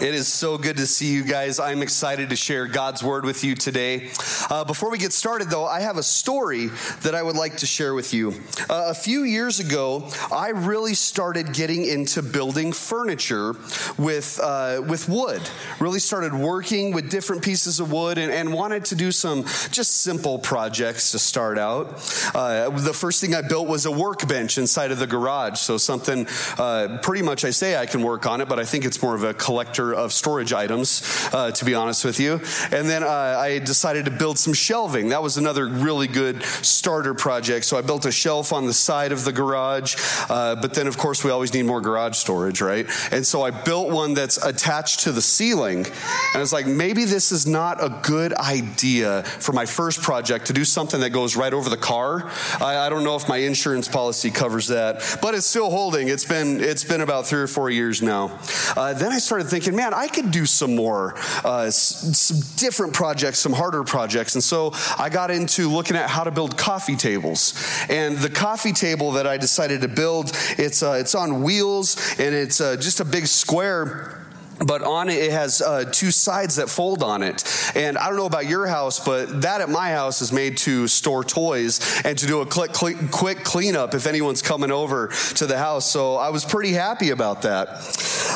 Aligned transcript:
It 0.00 0.12
is 0.12 0.26
so 0.26 0.58
good 0.58 0.78
to 0.78 0.88
see 0.88 1.12
you 1.12 1.22
guys. 1.22 1.60
I'm 1.60 1.80
excited 1.80 2.30
to 2.30 2.36
share 2.36 2.66
God's 2.66 3.02
word 3.02 3.24
with 3.24 3.44
you 3.44 3.54
today. 3.54 4.10
Uh, 4.50 4.64
before 4.64 4.90
we 4.90 4.98
get 4.98 5.12
started, 5.12 5.50
though, 5.50 5.66
I 5.66 5.80
have 5.80 5.98
a 5.98 6.02
story 6.02 6.66
that 7.02 7.14
I 7.14 7.22
would 7.22 7.36
like 7.36 7.58
to 7.58 7.66
share 7.66 7.94
with 7.94 8.12
you. 8.12 8.34
Uh, 8.68 8.86
a 8.88 8.94
few 8.94 9.22
years 9.22 9.60
ago, 9.60 10.10
I 10.32 10.48
really 10.48 10.94
started 10.94 11.52
getting 11.52 11.84
into 11.84 12.22
building 12.22 12.72
furniture 12.72 13.54
with 13.96 14.40
uh, 14.42 14.82
with 14.86 15.08
wood. 15.08 15.42
Really 15.78 16.00
started 16.00 16.34
working 16.34 16.92
with 16.92 17.08
different 17.08 17.44
pieces 17.44 17.78
of 17.78 17.92
wood 17.92 18.18
and, 18.18 18.32
and 18.32 18.52
wanted 18.52 18.86
to 18.86 18.96
do 18.96 19.12
some 19.12 19.44
just 19.70 19.98
simple 19.98 20.40
projects 20.40 21.12
to 21.12 21.20
start 21.20 21.56
out. 21.56 21.86
Uh, 22.34 22.68
the 22.70 22.92
first 22.92 23.20
thing 23.20 23.32
I 23.34 23.42
built 23.42 23.68
was 23.68 23.86
a 23.86 23.92
workbench 23.92 24.58
inside 24.58 24.90
of 24.90 24.98
the 24.98 25.06
garage. 25.06 25.60
So 25.60 25.78
something 25.78 26.26
uh, 26.58 26.98
pretty 27.00 27.22
much 27.22 27.44
I 27.44 27.50
say 27.50 27.76
I 27.76 27.86
can 27.86 28.02
work 28.02 28.26
on 28.26 28.40
it, 28.40 28.48
but 28.48 28.58
I 28.58 28.64
think 28.64 28.84
it's 28.84 29.00
more 29.00 29.14
of 29.14 29.22
a 29.22 29.32
collector 29.32 29.83
of 29.92 30.12
storage 30.12 30.52
items, 30.52 31.02
uh, 31.32 31.50
to 31.50 31.64
be 31.64 31.74
honest 31.74 32.04
with 32.04 32.20
you. 32.20 32.40
And 32.70 32.88
then 32.88 33.02
uh, 33.02 33.08
I 33.08 33.58
decided 33.58 34.04
to 34.06 34.10
build 34.10 34.38
some 34.38 34.54
shelving. 34.54 35.08
That 35.10 35.22
was 35.22 35.36
another 35.36 35.66
really 35.66 36.06
good 36.06 36.42
starter 36.62 37.14
project. 37.14 37.64
So 37.64 37.76
I 37.76 37.82
built 37.82 38.06
a 38.06 38.12
shelf 38.12 38.52
on 38.52 38.66
the 38.66 38.72
side 38.72 39.12
of 39.12 39.24
the 39.24 39.32
garage. 39.32 39.96
Uh, 40.28 40.56
but 40.56 40.74
then, 40.74 40.86
of 40.86 40.96
course, 40.96 41.24
we 41.24 41.30
always 41.30 41.52
need 41.52 41.64
more 41.64 41.80
garage 41.80 42.16
storage, 42.16 42.60
right? 42.60 42.86
And 43.12 43.26
so 43.26 43.42
I 43.42 43.50
built 43.50 43.90
one 43.90 44.14
that's 44.14 44.42
attached 44.44 45.00
to 45.00 45.12
the 45.12 45.22
ceiling. 45.22 45.84
And 45.86 46.36
I 46.36 46.38
was 46.38 46.52
like, 46.52 46.66
maybe 46.66 47.04
this 47.04 47.32
is 47.32 47.46
not 47.46 47.82
a 47.82 48.00
good 48.02 48.32
idea 48.34 49.22
for 49.24 49.52
my 49.52 49.66
first 49.66 50.02
project 50.02 50.46
to 50.46 50.52
do 50.52 50.64
something 50.64 51.00
that 51.00 51.10
goes 51.10 51.36
right 51.36 51.52
over 51.52 51.68
the 51.68 51.76
car. 51.76 52.30
I, 52.60 52.86
I 52.86 52.88
don't 52.88 53.04
know 53.04 53.16
if 53.16 53.28
my 53.28 53.38
insurance 53.38 53.88
policy 53.88 54.30
covers 54.30 54.68
that, 54.68 55.18
but 55.20 55.34
it's 55.34 55.46
still 55.46 55.70
holding. 55.70 56.08
It's 56.08 56.24
been 56.24 56.60
it's 56.60 56.84
been 56.84 57.00
about 57.00 57.26
three 57.26 57.40
or 57.40 57.46
four 57.46 57.70
years 57.70 58.02
now. 58.02 58.38
Uh, 58.76 58.92
then 58.94 59.12
I 59.12 59.18
started 59.18 59.48
thinking 59.48 59.73
thinking, 59.74 59.90
man, 59.90 59.94
I 59.94 60.08
could 60.08 60.30
do 60.30 60.46
some 60.46 60.74
more, 60.74 61.14
uh, 61.44 61.70
some 61.70 62.40
different 62.56 62.94
projects, 62.94 63.38
some 63.38 63.52
harder 63.52 63.84
projects. 63.84 64.34
And 64.34 64.42
so 64.42 64.72
I 64.98 65.08
got 65.10 65.30
into 65.30 65.68
looking 65.68 65.96
at 65.96 66.08
how 66.08 66.24
to 66.24 66.30
build 66.30 66.56
coffee 66.56 66.96
tables. 66.96 67.54
And 67.88 68.16
the 68.18 68.30
coffee 68.30 68.72
table 68.72 69.12
that 69.12 69.26
I 69.26 69.36
decided 69.36 69.82
to 69.82 69.88
build, 69.88 70.32
it's, 70.58 70.82
uh, 70.82 70.92
it's 70.92 71.14
on 71.14 71.42
wheels 71.42 71.96
and 72.18 72.34
it's 72.34 72.60
uh, 72.60 72.76
just 72.76 73.00
a 73.00 73.04
big 73.04 73.26
square 73.26 74.20
but 74.64 74.82
on 74.82 75.08
it, 75.08 75.14
it 75.14 75.32
has 75.32 75.60
uh, 75.60 75.84
two 75.90 76.10
sides 76.10 76.56
that 76.56 76.68
fold 76.68 77.02
on 77.02 77.22
it. 77.22 77.44
And 77.74 77.98
I 77.98 78.08
don't 78.08 78.16
know 78.16 78.26
about 78.26 78.46
your 78.46 78.66
house, 78.66 79.04
but 79.04 79.42
that 79.42 79.60
at 79.60 79.68
my 79.68 79.90
house 79.90 80.22
is 80.22 80.32
made 80.32 80.58
to 80.58 80.86
store 80.86 81.24
toys 81.24 82.02
and 82.04 82.16
to 82.18 82.26
do 82.26 82.40
a 82.40 82.46
quick, 82.46 82.72
quick 83.10 83.44
cleanup 83.44 83.94
if 83.94 84.06
anyone's 84.06 84.42
coming 84.42 84.70
over 84.70 85.08
to 85.34 85.46
the 85.46 85.58
house. 85.58 85.90
So 85.90 86.16
I 86.16 86.30
was 86.30 86.44
pretty 86.44 86.72
happy 86.72 87.10
about 87.10 87.42
that. 87.42 87.68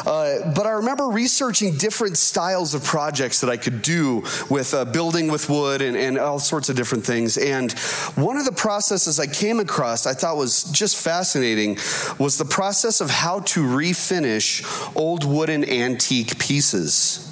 Uh, 0.06 0.52
but 0.54 0.66
I 0.66 0.70
remember 0.70 1.04
researching 1.06 1.76
different 1.76 2.16
styles 2.18 2.74
of 2.74 2.84
projects 2.84 3.40
that 3.40 3.50
I 3.50 3.56
could 3.56 3.82
do 3.82 4.24
with 4.50 4.74
uh, 4.74 4.84
building 4.84 5.28
with 5.28 5.48
wood 5.48 5.82
and, 5.82 5.96
and 5.96 6.18
all 6.18 6.38
sorts 6.38 6.68
of 6.68 6.76
different 6.76 7.04
things. 7.04 7.36
And 7.38 7.72
one 8.16 8.36
of 8.36 8.44
the 8.44 8.52
processes 8.52 9.18
I 9.18 9.26
came 9.26 9.60
across 9.60 10.06
I 10.06 10.14
thought 10.14 10.36
was 10.36 10.64
just 10.64 10.96
fascinating 10.96 11.78
was 12.18 12.38
the 12.38 12.44
process 12.44 13.00
of 13.00 13.10
how 13.10 13.40
to 13.40 13.60
refinish 13.62 14.64
old 14.96 15.24
wooden 15.24 15.64
antique 15.68 16.08
antique 16.08 16.38
pieces. 16.38 17.24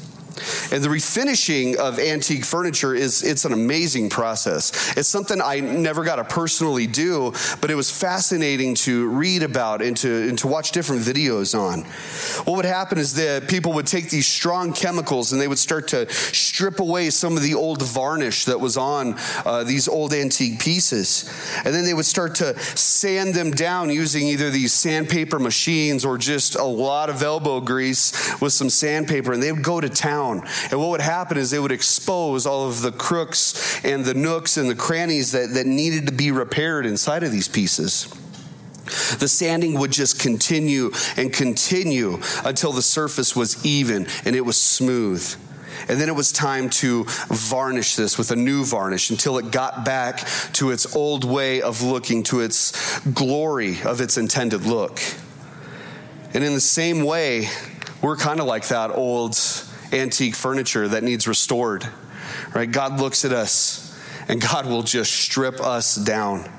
And 0.73 0.83
the 0.83 0.89
refinishing 0.89 1.77
of 1.77 1.99
antique 1.99 2.45
furniture 2.45 2.95
is 2.95 3.23
it's 3.23 3.45
an 3.45 3.53
amazing 3.53 4.11
process. 4.11 4.97
It's 4.97 5.09
something 5.09 5.41
I 5.41 5.61
never 5.61 6.05
got 6.05 6.17
to 6.17 6.25
personally 6.25 6.87
do, 6.87 7.33
but 7.61 7.71
it 7.71 7.75
was 7.75 7.91
fascinating 7.91 8.75
to 8.77 9.09
read 9.09 9.43
about 9.43 9.83
and 9.83 9.97
to, 9.99 10.29
and 10.29 10.39
to 10.39 10.47
watch 10.47 10.73
different 10.73 11.03
videos 11.03 11.59
on. 11.59 11.83
What 12.45 12.57
would 12.57 12.65
happen 12.65 12.99
is 12.99 13.15
that 13.15 13.49
people 13.49 13.73
would 13.75 13.87
take 13.87 14.11
these 14.11 14.27
strong 14.27 14.73
chemicals 14.73 15.33
and 15.33 15.41
they 15.41 15.49
would 15.49 15.59
start 15.59 15.89
to 15.89 16.11
strip 16.13 16.81
away 16.81 17.11
some 17.11 17.37
of 17.37 17.43
the 17.43 17.55
old 17.55 17.83
varnish 17.83 18.45
that 18.47 18.61
was 18.61 18.77
on 18.77 19.17
uh, 19.45 19.65
these 19.65 19.89
old 19.89 20.13
antique 20.13 20.59
pieces. 20.59 21.31
And 21.65 21.75
then 21.75 21.85
they 21.85 21.95
would 21.95 22.07
start 22.07 22.35
to 22.37 22.59
sand 22.59 23.35
them 23.35 23.51
down 23.51 23.91
using 23.91 24.27
either 24.27 24.51
these 24.51 24.73
sandpaper 24.73 25.39
machines 25.39 26.05
or 26.05 26.19
just 26.19 26.57
a 26.57 26.65
lot 26.65 27.11
of 27.11 27.23
elbow 27.23 27.61
grease 27.61 28.13
with 28.41 28.53
some 28.53 28.71
sandpaper. 28.71 29.33
And 29.33 29.43
they 29.43 29.53
would 29.53 29.63
go 29.63 29.81
to 29.81 29.89
town 29.89 30.26
down. 30.27 30.47
And 30.71 30.81
what 30.81 30.91
would 30.91 31.01
happen 31.01 31.37
is 31.37 31.51
they 31.51 31.59
would 31.59 31.73
expose 31.73 32.47
all 32.47 32.69
of 32.69 32.83
the 32.83 32.93
crooks 32.93 33.85
and 33.85 34.05
the 34.05 34.15
nooks 34.15 34.57
and 34.57 34.69
the 34.69 34.75
crannies 34.75 35.33
that, 35.33 35.51
that 35.55 35.67
needed 35.67 36.07
to 36.07 36.13
be 36.13 36.31
repaired 36.31 36.87
inside 36.87 37.23
of 37.23 37.33
these 37.33 37.49
pieces. 37.49 38.13
The 39.19 39.29
sanding 39.29 39.79
would 39.81 39.91
just 39.91 40.21
continue 40.21 40.93
and 41.17 41.33
continue 41.33 42.21
until 42.45 42.73
the 42.73 42.83
surface 42.83 43.35
was 43.35 43.65
even 43.67 44.07
and 44.25 44.37
it 44.37 44.43
was 44.45 44.57
smooth. 44.57 45.35
And 45.89 46.01
then 46.01 46.09
it 46.09 46.15
was 46.15 46.33
time 46.33 46.71
to 46.71 47.05
varnish 47.29 47.97
this 47.97 48.17
with 48.17 48.31
a 48.31 48.37
new 48.37 48.65
varnish 48.65 49.11
until 49.11 49.39
it 49.39 49.51
got 49.51 49.85
back 49.85 50.27
to 50.55 50.71
its 50.71 50.97
old 50.97 51.25
way 51.25 51.61
of 51.61 51.83
looking, 51.83 52.23
to 52.25 52.41
its 52.41 52.99
glory 53.01 53.83
of 53.83 54.01
its 54.01 54.17
intended 54.17 54.65
look. 54.65 55.01
And 56.33 56.43
in 56.43 56.55
the 56.55 56.61
same 56.61 57.05
way, 57.05 57.49
we're 58.03 58.17
kind 58.17 58.41
of 58.41 58.47
like 58.47 58.69
that 58.69 58.91
old 58.91 59.37
antique 59.93 60.35
furniture 60.35 60.89
that 60.89 61.03
needs 61.03 61.27
restored. 61.29 61.87
Right? 62.55 62.71
God 62.71 63.01
looks 63.01 63.25
at 63.25 63.33
us 63.33 63.99
and 64.29 64.41
God 64.41 64.67
will 64.67 64.83
just 64.83 65.13
strip 65.13 65.61
us 65.61 65.95
down. 65.97 66.51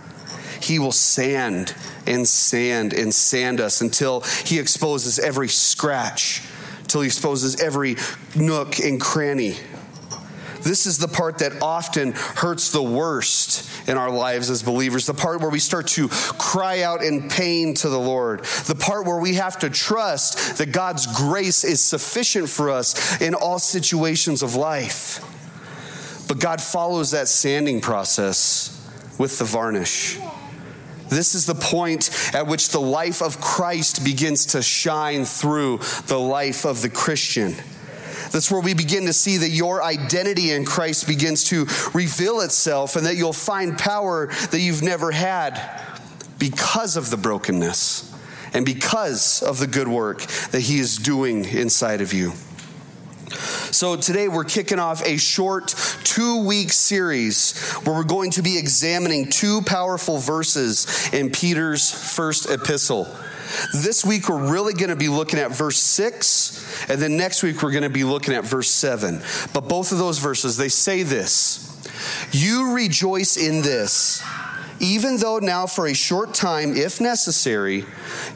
He 0.61 0.79
will 0.79 0.91
sand 0.91 1.73
and 2.05 2.27
sand 2.27 2.93
and 2.93 3.13
sand 3.13 3.61
us 3.61 3.81
until 3.81 4.21
He 4.45 4.59
exposes 4.59 5.19
every 5.19 5.49
scratch, 5.49 6.41
until 6.79 7.01
He 7.01 7.07
exposes 7.07 7.61
every 7.61 7.97
nook 8.35 8.79
and 8.79 8.99
cranny. 8.99 9.55
This 10.67 10.85
is 10.85 10.97
the 10.97 11.07
part 11.07 11.37
that 11.37 11.61
often 11.61 12.11
hurts 12.11 12.71
the 12.71 12.83
worst 12.83 13.69
in 13.87 13.95
our 13.97 14.11
lives 14.11 14.49
as 14.49 14.61
believers, 14.61 15.05
the 15.05 15.13
part 15.13 15.39
where 15.39 15.49
we 15.49 15.59
start 15.59 15.87
to 15.87 16.09
cry 16.09 16.81
out 16.81 17.01
in 17.01 17.29
pain 17.29 17.73
to 17.75 17.87
the 17.87 17.97
Lord, 17.97 18.43
the 18.65 18.75
part 18.75 19.05
where 19.05 19.17
we 19.17 19.35
have 19.35 19.57
to 19.59 19.69
trust 19.69 20.57
that 20.57 20.73
God's 20.73 21.07
grace 21.07 21.63
is 21.63 21.81
sufficient 21.81 22.49
for 22.49 22.69
us 22.69 23.21
in 23.21 23.33
all 23.33 23.59
situations 23.59 24.43
of 24.43 24.55
life. 24.55 25.23
But 26.27 26.41
God 26.41 26.61
follows 26.61 27.11
that 27.11 27.29
sanding 27.29 27.79
process 27.79 28.73
with 29.17 29.39
the 29.39 29.45
varnish. 29.45 30.19
This 31.07 31.33
is 31.33 31.45
the 31.45 31.55
point 31.55 32.09
at 32.35 32.45
which 32.45 32.71
the 32.71 32.81
life 32.81 33.21
of 33.21 33.39
Christ 33.39 34.03
begins 34.03 34.47
to 34.47 34.61
shine 34.61 35.23
through 35.23 35.77
the 36.07 36.19
life 36.19 36.65
of 36.65 36.81
the 36.81 36.89
Christian. 36.89 37.55
That's 38.31 38.51
where 38.51 38.61
we 38.61 38.73
begin 38.73 39.05
to 39.05 39.13
see 39.13 39.37
that 39.37 39.49
your 39.49 39.83
identity 39.83 40.51
in 40.51 40.65
Christ 40.65 41.07
begins 41.07 41.45
to 41.45 41.65
reveal 41.93 42.41
itself 42.41 42.95
and 42.95 43.05
that 43.05 43.15
you'll 43.15 43.33
find 43.33 43.77
power 43.77 44.27
that 44.27 44.59
you've 44.59 44.83
never 44.83 45.11
had 45.11 45.61
because 46.39 46.97
of 46.97 47.09
the 47.09 47.17
brokenness 47.17 48.13
and 48.53 48.65
because 48.65 49.41
of 49.43 49.59
the 49.59 49.67
good 49.67 49.87
work 49.87 50.21
that 50.51 50.61
He 50.61 50.79
is 50.79 50.97
doing 50.97 51.45
inside 51.45 52.01
of 52.01 52.13
you. 52.13 52.33
So, 53.71 53.97
today 53.97 54.29
we're 54.29 54.45
kicking 54.45 54.79
off 54.79 55.05
a 55.05 55.17
short 55.17 55.75
two 56.03 56.45
week 56.45 56.71
series 56.71 57.59
where 57.83 57.95
we're 57.95 58.05
going 58.05 58.31
to 58.31 58.41
be 58.41 58.57
examining 58.57 59.29
two 59.29 59.61
powerful 59.61 60.17
verses 60.17 61.09
in 61.13 61.29
Peter's 61.31 61.91
first 62.15 62.49
epistle. 62.49 63.07
This 63.73 64.05
week, 64.05 64.29
we're 64.29 64.51
really 64.51 64.73
going 64.73 64.89
to 64.89 64.95
be 64.95 65.09
looking 65.09 65.39
at 65.39 65.51
verse 65.51 65.77
6, 65.77 66.89
and 66.89 67.01
then 67.01 67.17
next 67.17 67.43
week, 67.43 67.61
we're 67.61 67.71
going 67.71 67.83
to 67.83 67.89
be 67.89 68.03
looking 68.03 68.33
at 68.33 68.45
verse 68.45 68.69
7. 68.69 69.21
But 69.53 69.69
both 69.69 69.91
of 69.91 69.97
those 69.97 70.19
verses, 70.19 70.57
they 70.57 70.69
say 70.69 71.03
this 71.03 71.63
You 72.31 72.73
rejoice 72.73 73.37
in 73.37 73.61
this, 73.61 74.23
even 74.79 75.17
though 75.17 75.39
now 75.39 75.65
for 75.65 75.87
a 75.87 75.93
short 75.93 76.33
time, 76.33 76.75
if 76.75 77.01
necessary, 77.01 77.85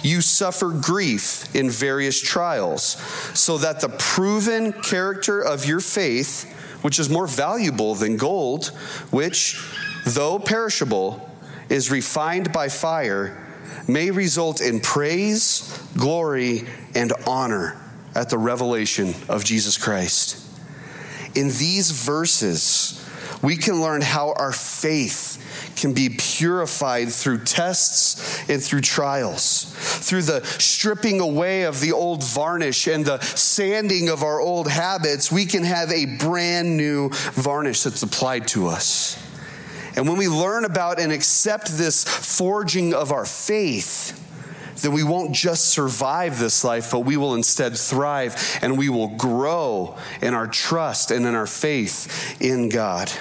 you 0.02 0.22
suffer 0.22 0.70
grief 0.72 1.54
in 1.56 1.70
various 1.70 2.20
trials, 2.20 2.98
so 3.34 3.58
that 3.58 3.82
the 3.82 3.90
proven 3.90 4.74
character 4.74 5.42
of 5.42 5.66
your 5.66 5.80
faith, 5.80 6.52
which 6.82 7.00
is 7.00 7.10
more 7.10 7.28
valuable 7.28 7.96
than 7.96 8.18
gold, 8.18 8.68
which, 9.12 9.64
though 10.06 10.40
perishable, 10.40 11.30
is 11.70 11.90
refined 11.90 12.52
by 12.52 12.68
fire, 12.68 13.41
may 13.88 14.12
result 14.12 14.62
in 14.62 14.80
praise, 14.80 15.82
glory, 15.98 16.64
and 16.96 17.14
honor 17.28 17.80
at 18.16 18.30
the 18.30 18.38
revelation 18.38 19.14
of 19.30 19.44
Jesus 19.44 19.78
Christ. 19.78 20.38
In 21.36 21.48
these 21.48 21.92
verses, 21.92 22.98
we 23.42 23.58
can 23.58 23.82
learn 23.82 24.02
how 24.02 24.34
our 24.34 24.52
faith 24.52 25.38
can 25.76 25.94
be 25.94 26.10
purified 26.10 27.12
through 27.12 27.44
tests 27.44 28.50
and 28.50 28.62
through 28.62 28.82
trials, 28.82 29.74
through 29.76 30.22
the 30.22 30.44
stripping 30.44 31.20
away 31.20 31.64
of 31.64 31.80
the 31.80 31.92
old 31.92 32.24
varnish 32.24 32.88
and 32.88 33.06
the 33.06 33.20
sanding 33.22 34.10
of 34.10 34.24
our 34.24 34.40
old 34.40 34.68
habits. 34.68 35.32
We 35.32 35.46
can 35.46 35.64
have 35.64 35.92
a 35.92 36.18
brand 36.18 36.78
new 36.78 37.10
varnish 37.10 37.84
that's 37.84 38.04
applied 38.04 38.48
to 38.50 38.68
us. 38.68 39.18
And 39.96 40.08
when 40.08 40.18
we 40.18 40.28
learn 40.28 40.66
about 40.66 41.00
and 41.00 41.12
accept 41.12 41.68
this 41.78 42.04
forging 42.04 42.94
of 42.94 43.12
our 43.12 43.26
faith, 43.26 44.18
then 44.82 44.94
we 44.94 45.04
won't 45.04 45.34
just 45.34 45.70
survive 45.70 46.40
this 46.40 46.64
life, 46.64 46.92
but 46.92 47.02
we 47.02 47.18
will 47.18 47.36
instead 47.36 47.78
thrive 47.78 48.60
and 48.62 48.78
we 48.78 48.90
will 48.90 49.10
grow 49.10 49.98
in 50.22 50.34
our 50.34 50.48
trust 50.48 51.12
and 51.12 51.26
in 51.26 51.36
our 51.36 51.48
faith 51.48 52.42
in 52.42 52.70
God. 52.70 53.12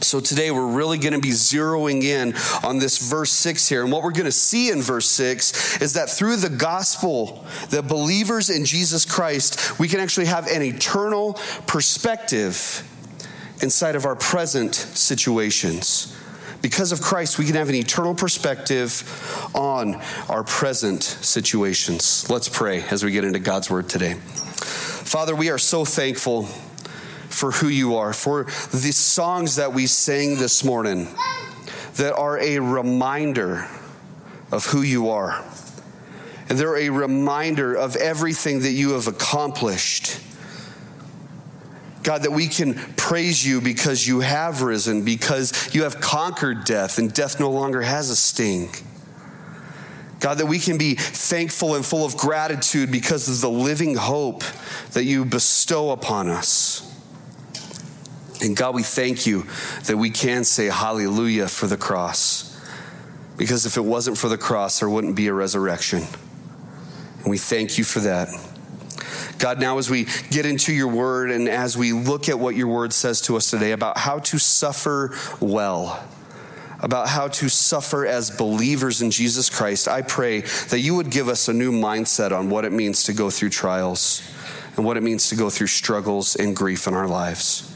So 0.00 0.20
today 0.20 0.50
we're 0.52 0.72
really 0.72 0.96
going 0.98 1.12
to 1.12 1.20
be 1.20 1.30
zeroing 1.30 2.02
in 2.02 2.34
on 2.62 2.78
this 2.78 2.98
verse 3.10 3.32
6 3.32 3.68
here. 3.68 3.82
And 3.82 3.90
what 3.90 4.04
we're 4.04 4.12
going 4.12 4.26
to 4.26 4.32
see 4.32 4.70
in 4.70 4.80
verse 4.80 5.06
6 5.06 5.82
is 5.82 5.94
that 5.94 6.08
through 6.08 6.36
the 6.36 6.48
gospel, 6.48 7.44
the 7.70 7.82
believers 7.82 8.48
in 8.48 8.64
Jesus 8.64 9.04
Christ, 9.04 9.78
we 9.78 9.88
can 9.88 9.98
actually 9.98 10.26
have 10.26 10.46
an 10.46 10.62
eternal 10.62 11.34
perspective 11.66 12.88
inside 13.62 13.96
of 13.96 14.04
our 14.04 14.16
present 14.16 14.74
situations. 14.74 16.14
Because 16.60 16.90
of 16.90 17.00
Christ, 17.00 17.38
we 17.38 17.44
can 17.44 17.54
have 17.54 17.68
an 17.68 17.74
eternal 17.74 18.14
perspective 18.14 19.04
on 19.54 20.00
our 20.28 20.42
present 20.42 21.02
situations. 21.02 22.28
Let's 22.28 22.48
pray 22.48 22.82
as 22.90 23.04
we 23.04 23.12
get 23.12 23.24
into 23.24 23.38
God's 23.38 23.70
word 23.70 23.88
today. 23.88 24.14
Father, 24.14 25.36
we 25.36 25.50
are 25.50 25.58
so 25.58 25.84
thankful 25.84 26.44
for 26.44 27.52
who 27.52 27.68
you 27.68 27.96
are, 27.96 28.12
for 28.12 28.44
the 28.44 28.92
songs 28.92 29.56
that 29.56 29.72
we 29.72 29.86
sang 29.86 30.38
this 30.38 30.64
morning 30.64 31.06
that 31.94 32.14
are 32.14 32.38
a 32.38 32.58
reminder 32.58 33.68
of 34.50 34.66
who 34.66 34.82
you 34.82 35.10
are. 35.10 35.44
And 36.48 36.58
they're 36.58 36.76
a 36.76 36.88
reminder 36.88 37.74
of 37.74 37.94
everything 37.96 38.60
that 38.60 38.72
you 38.72 38.92
have 38.92 39.06
accomplished 39.06 40.20
God, 42.02 42.22
that 42.22 42.30
we 42.30 42.46
can 42.46 42.74
praise 42.96 43.44
you 43.46 43.60
because 43.60 44.06
you 44.06 44.20
have 44.20 44.62
risen, 44.62 45.04
because 45.04 45.74
you 45.74 45.82
have 45.82 46.00
conquered 46.00 46.64
death, 46.64 46.98
and 46.98 47.12
death 47.12 47.40
no 47.40 47.50
longer 47.50 47.82
has 47.82 48.10
a 48.10 48.16
sting. 48.16 48.70
God, 50.20 50.38
that 50.38 50.46
we 50.46 50.58
can 50.58 50.78
be 50.78 50.94
thankful 50.94 51.74
and 51.74 51.84
full 51.84 52.04
of 52.04 52.16
gratitude 52.16 52.90
because 52.90 53.28
of 53.28 53.40
the 53.40 53.50
living 53.50 53.94
hope 53.94 54.42
that 54.92 55.04
you 55.04 55.24
bestow 55.24 55.90
upon 55.90 56.28
us. 56.28 56.84
And 58.40 58.56
God, 58.56 58.74
we 58.74 58.82
thank 58.82 59.26
you 59.26 59.46
that 59.84 59.96
we 59.96 60.10
can 60.10 60.44
say 60.44 60.66
hallelujah 60.66 61.48
for 61.48 61.66
the 61.66 61.76
cross. 61.76 62.56
Because 63.36 63.66
if 63.66 63.76
it 63.76 63.84
wasn't 63.84 64.18
for 64.18 64.28
the 64.28 64.38
cross, 64.38 64.80
there 64.80 64.88
wouldn't 64.88 65.14
be 65.14 65.28
a 65.28 65.32
resurrection. 65.32 66.02
And 67.20 67.30
we 67.30 67.38
thank 67.38 67.78
you 67.78 67.84
for 67.84 68.00
that. 68.00 68.28
God, 69.38 69.60
now 69.60 69.78
as 69.78 69.88
we 69.88 70.06
get 70.30 70.46
into 70.46 70.72
your 70.72 70.88
word 70.88 71.30
and 71.30 71.48
as 71.48 71.76
we 71.76 71.92
look 71.92 72.28
at 72.28 72.38
what 72.38 72.56
your 72.56 72.68
word 72.68 72.92
says 72.92 73.20
to 73.22 73.36
us 73.36 73.50
today 73.50 73.72
about 73.72 73.98
how 73.98 74.18
to 74.20 74.38
suffer 74.38 75.14
well, 75.40 76.04
about 76.80 77.08
how 77.08 77.28
to 77.28 77.48
suffer 77.48 78.06
as 78.06 78.30
believers 78.30 79.02
in 79.02 79.10
Jesus 79.10 79.50
Christ, 79.50 79.88
I 79.88 80.02
pray 80.02 80.40
that 80.70 80.80
you 80.80 80.94
would 80.94 81.10
give 81.10 81.28
us 81.28 81.48
a 81.48 81.52
new 81.52 81.72
mindset 81.72 82.36
on 82.36 82.50
what 82.50 82.64
it 82.64 82.72
means 82.72 83.04
to 83.04 83.12
go 83.12 83.30
through 83.30 83.50
trials 83.50 84.22
and 84.76 84.84
what 84.84 84.96
it 84.96 85.02
means 85.02 85.28
to 85.30 85.36
go 85.36 85.50
through 85.50 85.66
struggles 85.66 86.36
and 86.36 86.54
grief 86.54 86.86
in 86.86 86.94
our 86.94 87.08
lives. 87.08 87.74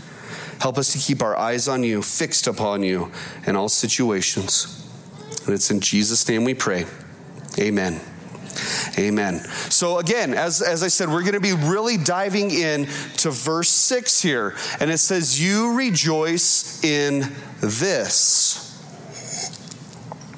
Help 0.60 0.78
us 0.78 0.92
to 0.92 0.98
keep 0.98 1.22
our 1.22 1.36
eyes 1.36 1.66
on 1.66 1.82
you, 1.82 2.02
fixed 2.02 2.46
upon 2.46 2.84
you 2.84 3.10
in 3.46 3.56
all 3.56 3.68
situations. 3.68 4.78
And 5.44 5.54
it's 5.54 5.72
in 5.72 5.80
Jesus' 5.80 6.28
name 6.28 6.44
we 6.44 6.54
pray. 6.54 6.86
Amen. 7.58 8.00
Amen. 8.98 9.40
So 9.70 9.98
again, 9.98 10.34
as, 10.34 10.62
as 10.62 10.82
I 10.82 10.88
said, 10.88 11.08
we're 11.08 11.22
going 11.22 11.34
to 11.34 11.40
be 11.40 11.52
really 11.52 11.96
diving 11.96 12.50
in 12.50 12.86
to 13.18 13.30
verse 13.30 13.68
6 13.68 14.22
here. 14.22 14.56
And 14.80 14.90
it 14.90 14.98
says, 14.98 15.40
You 15.40 15.76
rejoice 15.76 16.82
in 16.84 17.32
this. 17.60 18.71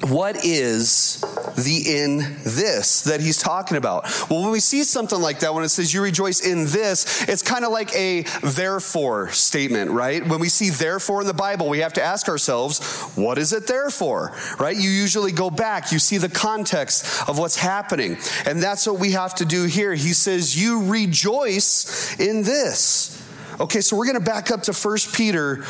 What 0.05 0.45
is 0.45 1.19
the 1.55 2.03
in 2.03 2.17
this 2.43 3.05
that 3.05 3.21
he's 3.21 3.39
talking 3.39 3.75
about? 3.75 4.03
Well, 4.29 4.43
when 4.43 4.51
we 4.51 4.59
see 4.59 4.83
something 4.83 5.19
like 5.19 5.39
that, 5.39 5.51
when 5.51 5.63
it 5.63 5.69
says 5.69 5.91
you 5.95 6.03
rejoice 6.03 6.45
in 6.45 6.65
this, 6.65 7.27
it's 7.27 7.41
kind 7.41 7.65
of 7.65 7.71
like 7.71 7.91
a 7.95 8.21
therefore 8.43 9.31
statement, 9.31 9.89
right? 9.89 10.23
When 10.27 10.39
we 10.39 10.49
see 10.49 10.69
therefore 10.69 11.21
in 11.21 11.27
the 11.27 11.33
Bible, 11.33 11.69
we 11.69 11.79
have 11.79 11.93
to 11.93 12.03
ask 12.03 12.29
ourselves, 12.29 13.01
what 13.15 13.39
is 13.39 13.51
it 13.51 13.65
there 13.65 13.89
for, 13.89 14.37
right? 14.59 14.77
You 14.77 14.91
usually 14.91 15.31
go 15.31 15.49
back, 15.49 15.91
you 15.91 15.97
see 15.97 16.19
the 16.19 16.29
context 16.29 17.27
of 17.27 17.39
what's 17.39 17.57
happening. 17.57 18.17
And 18.45 18.61
that's 18.61 18.85
what 18.85 18.99
we 18.99 19.13
have 19.13 19.33
to 19.35 19.45
do 19.45 19.63
here. 19.63 19.95
He 19.95 20.13
says, 20.13 20.55
you 20.55 20.85
rejoice 20.85 22.15
in 22.19 22.43
this. 22.43 23.24
Okay, 23.57 23.79
so 23.79 23.95
we're 23.95 24.05
going 24.05 24.19
to 24.19 24.25
back 24.25 24.51
up 24.51 24.63
to 24.63 24.73
1 24.73 24.97
Peter 25.13 25.63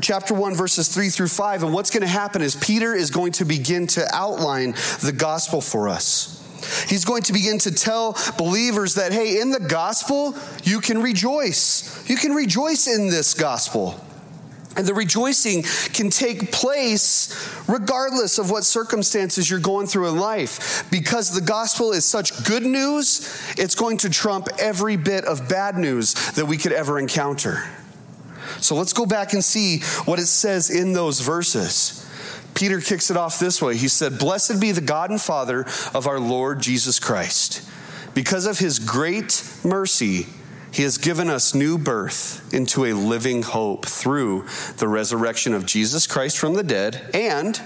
chapter 0.00 0.32
1 0.32 0.54
verses 0.54 0.88
3 0.88 1.10
through 1.10 1.28
5 1.28 1.62
and 1.62 1.74
what's 1.74 1.90
going 1.90 2.00
to 2.00 2.06
happen 2.06 2.40
is 2.40 2.56
Peter 2.56 2.94
is 2.94 3.10
going 3.10 3.32
to 3.32 3.44
begin 3.44 3.86
to 3.88 4.06
outline 4.14 4.72
the 5.02 5.12
gospel 5.14 5.60
for 5.60 5.90
us. 5.90 6.40
He's 6.88 7.04
going 7.04 7.22
to 7.24 7.34
begin 7.34 7.58
to 7.58 7.74
tell 7.74 8.16
believers 8.38 8.94
that 8.94 9.12
hey, 9.12 9.38
in 9.38 9.50
the 9.50 9.60
gospel 9.60 10.34
you 10.62 10.80
can 10.80 11.02
rejoice. 11.02 12.08
You 12.08 12.16
can 12.16 12.32
rejoice 12.32 12.86
in 12.86 13.10
this 13.10 13.34
gospel. 13.34 14.00
And 14.76 14.86
the 14.86 14.94
rejoicing 14.94 15.62
can 15.92 16.10
take 16.10 16.50
place 16.50 17.48
regardless 17.68 18.38
of 18.38 18.50
what 18.50 18.64
circumstances 18.64 19.48
you're 19.48 19.60
going 19.60 19.86
through 19.86 20.08
in 20.08 20.18
life. 20.18 20.84
Because 20.90 21.30
the 21.30 21.40
gospel 21.40 21.92
is 21.92 22.04
such 22.04 22.44
good 22.44 22.64
news, 22.64 23.42
it's 23.56 23.74
going 23.74 23.98
to 23.98 24.10
trump 24.10 24.48
every 24.58 24.96
bit 24.96 25.24
of 25.24 25.48
bad 25.48 25.76
news 25.76 26.14
that 26.32 26.46
we 26.46 26.56
could 26.56 26.72
ever 26.72 26.98
encounter. 26.98 27.64
So 28.60 28.74
let's 28.74 28.92
go 28.92 29.06
back 29.06 29.32
and 29.32 29.44
see 29.44 29.80
what 30.04 30.18
it 30.18 30.26
says 30.26 30.70
in 30.70 30.92
those 30.92 31.20
verses. 31.20 32.00
Peter 32.54 32.80
kicks 32.80 33.10
it 33.10 33.16
off 33.16 33.38
this 33.38 33.60
way. 33.60 33.76
He 33.76 33.88
said, 33.88 34.18
Blessed 34.18 34.60
be 34.60 34.72
the 34.72 34.80
God 34.80 35.10
and 35.10 35.20
Father 35.20 35.66
of 35.92 36.06
our 36.06 36.20
Lord 36.20 36.60
Jesus 36.60 36.98
Christ. 36.98 37.68
Because 38.14 38.46
of 38.46 38.58
his 38.58 38.78
great 38.78 39.42
mercy, 39.64 40.26
he 40.74 40.82
has 40.82 40.98
given 40.98 41.30
us 41.30 41.54
new 41.54 41.78
birth 41.78 42.52
into 42.52 42.84
a 42.84 42.94
living 42.94 43.42
hope 43.42 43.86
through 43.86 44.44
the 44.78 44.88
resurrection 44.88 45.54
of 45.54 45.64
Jesus 45.64 46.08
Christ 46.08 46.36
from 46.36 46.54
the 46.54 46.64
dead 46.64 47.10
and 47.14 47.60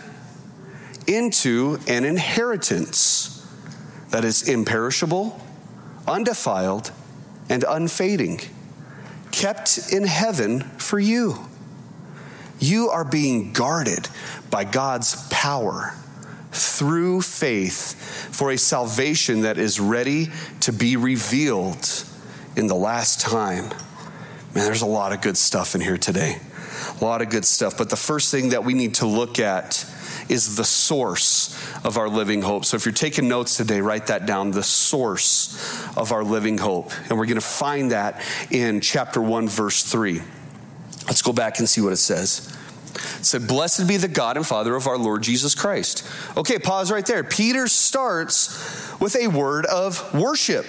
into 1.07 1.79
an 1.89 2.05
inheritance 2.05 3.47
that 4.11 4.27
is 4.27 4.47
imperishable, 4.47 5.41
undefiled, 6.07 6.93
and 7.49 7.65
unfading, 7.67 8.41
kept 9.33 9.91
in 9.91 10.05
heaven 10.05 10.61
for 10.77 11.01
you. 11.01 11.39
You 12.61 12.91
are 12.91 13.07
being 13.07 13.55
guarded 13.55 14.07
by 14.51 14.65
God's 14.65 15.27
power 15.31 15.95
through 16.53 17.23
faith 17.23 17.95
for 18.35 18.51
a 18.51 18.59
salvation 18.59 19.43
that 19.43 19.57
is 19.57 19.81
ready 19.81 20.29
to 20.61 20.75
be 20.75 20.99
revealed 20.99 22.05
in 22.59 22.67
the 22.67 22.75
last 22.75 23.21
time. 23.21 23.69
Man, 24.55 24.65
there's 24.65 24.83
a 24.83 24.87
lot 24.87 25.13
of 25.13 25.21
good 25.21 25.37
stuff 25.37 25.75
in 25.75 25.81
here 25.81 25.99
today. 25.99 26.39
A 27.01 27.05
lot 27.05 27.23
of 27.23 27.31
good 27.31 27.45
stuff. 27.45 27.79
But 27.79 27.91
the 27.91 27.97
first 27.97 28.31
thing 28.31 28.51
that 28.51 28.65
we 28.65 28.75
need 28.75 28.95
to 28.95 29.07
look 29.07 29.39
at 29.39 29.87
is 30.29 30.57
the 30.57 30.65
source 30.65 31.55
of 31.85 31.97
our 31.97 32.09
living 32.09 32.43
hope. 32.43 32.65
So 32.65 32.77
if 32.77 32.85
you're 32.85 32.93
taking 32.93 33.29
notes 33.29 33.57
today, 33.57 33.81
write 33.81 34.09
that 34.09 34.27
down 34.27 34.51
the 34.51 34.63
source 34.63 35.57
of 35.97 36.13
our 36.13 36.25
living 36.25 36.59
hope. 36.59 36.93
And 37.09 37.19
we're 37.19 37.27
going 37.27 37.37
to 37.37 37.41
find 37.41 37.93
that 37.93 38.23
in 38.51 38.81
chapter 38.81 39.23
1, 39.23 39.49
verse 39.49 39.83
3. 39.83 40.21
Let's 41.07 41.23
go 41.23 41.33
back 41.33 41.59
and 41.59 41.69
see 41.69 41.81
what 41.81 41.93
it 41.93 41.97
says. 41.97 42.55
It 42.95 43.25
said, 43.25 43.47
Blessed 43.47 43.87
be 43.89 43.97
the 43.97 44.09
God 44.09 44.37
and 44.37 44.47
Father 44.47 44.75
of 44.75 44.87
our 44.87 44.99
Lord 44.99 45.23
Jesus 45.23 45.55
Christ. 45.55 46.07
Okay, 46.37 46.59
pause 46.59 46.91
right 46.91 47.07
there. 47.07 47.25
Peter 47.25 47.69
starts 47.69 49.01
with 49.01 49.17
a 49.17 49.29
word 49.29 49.65
of 49.67 50.15
worship. 50.15 50.67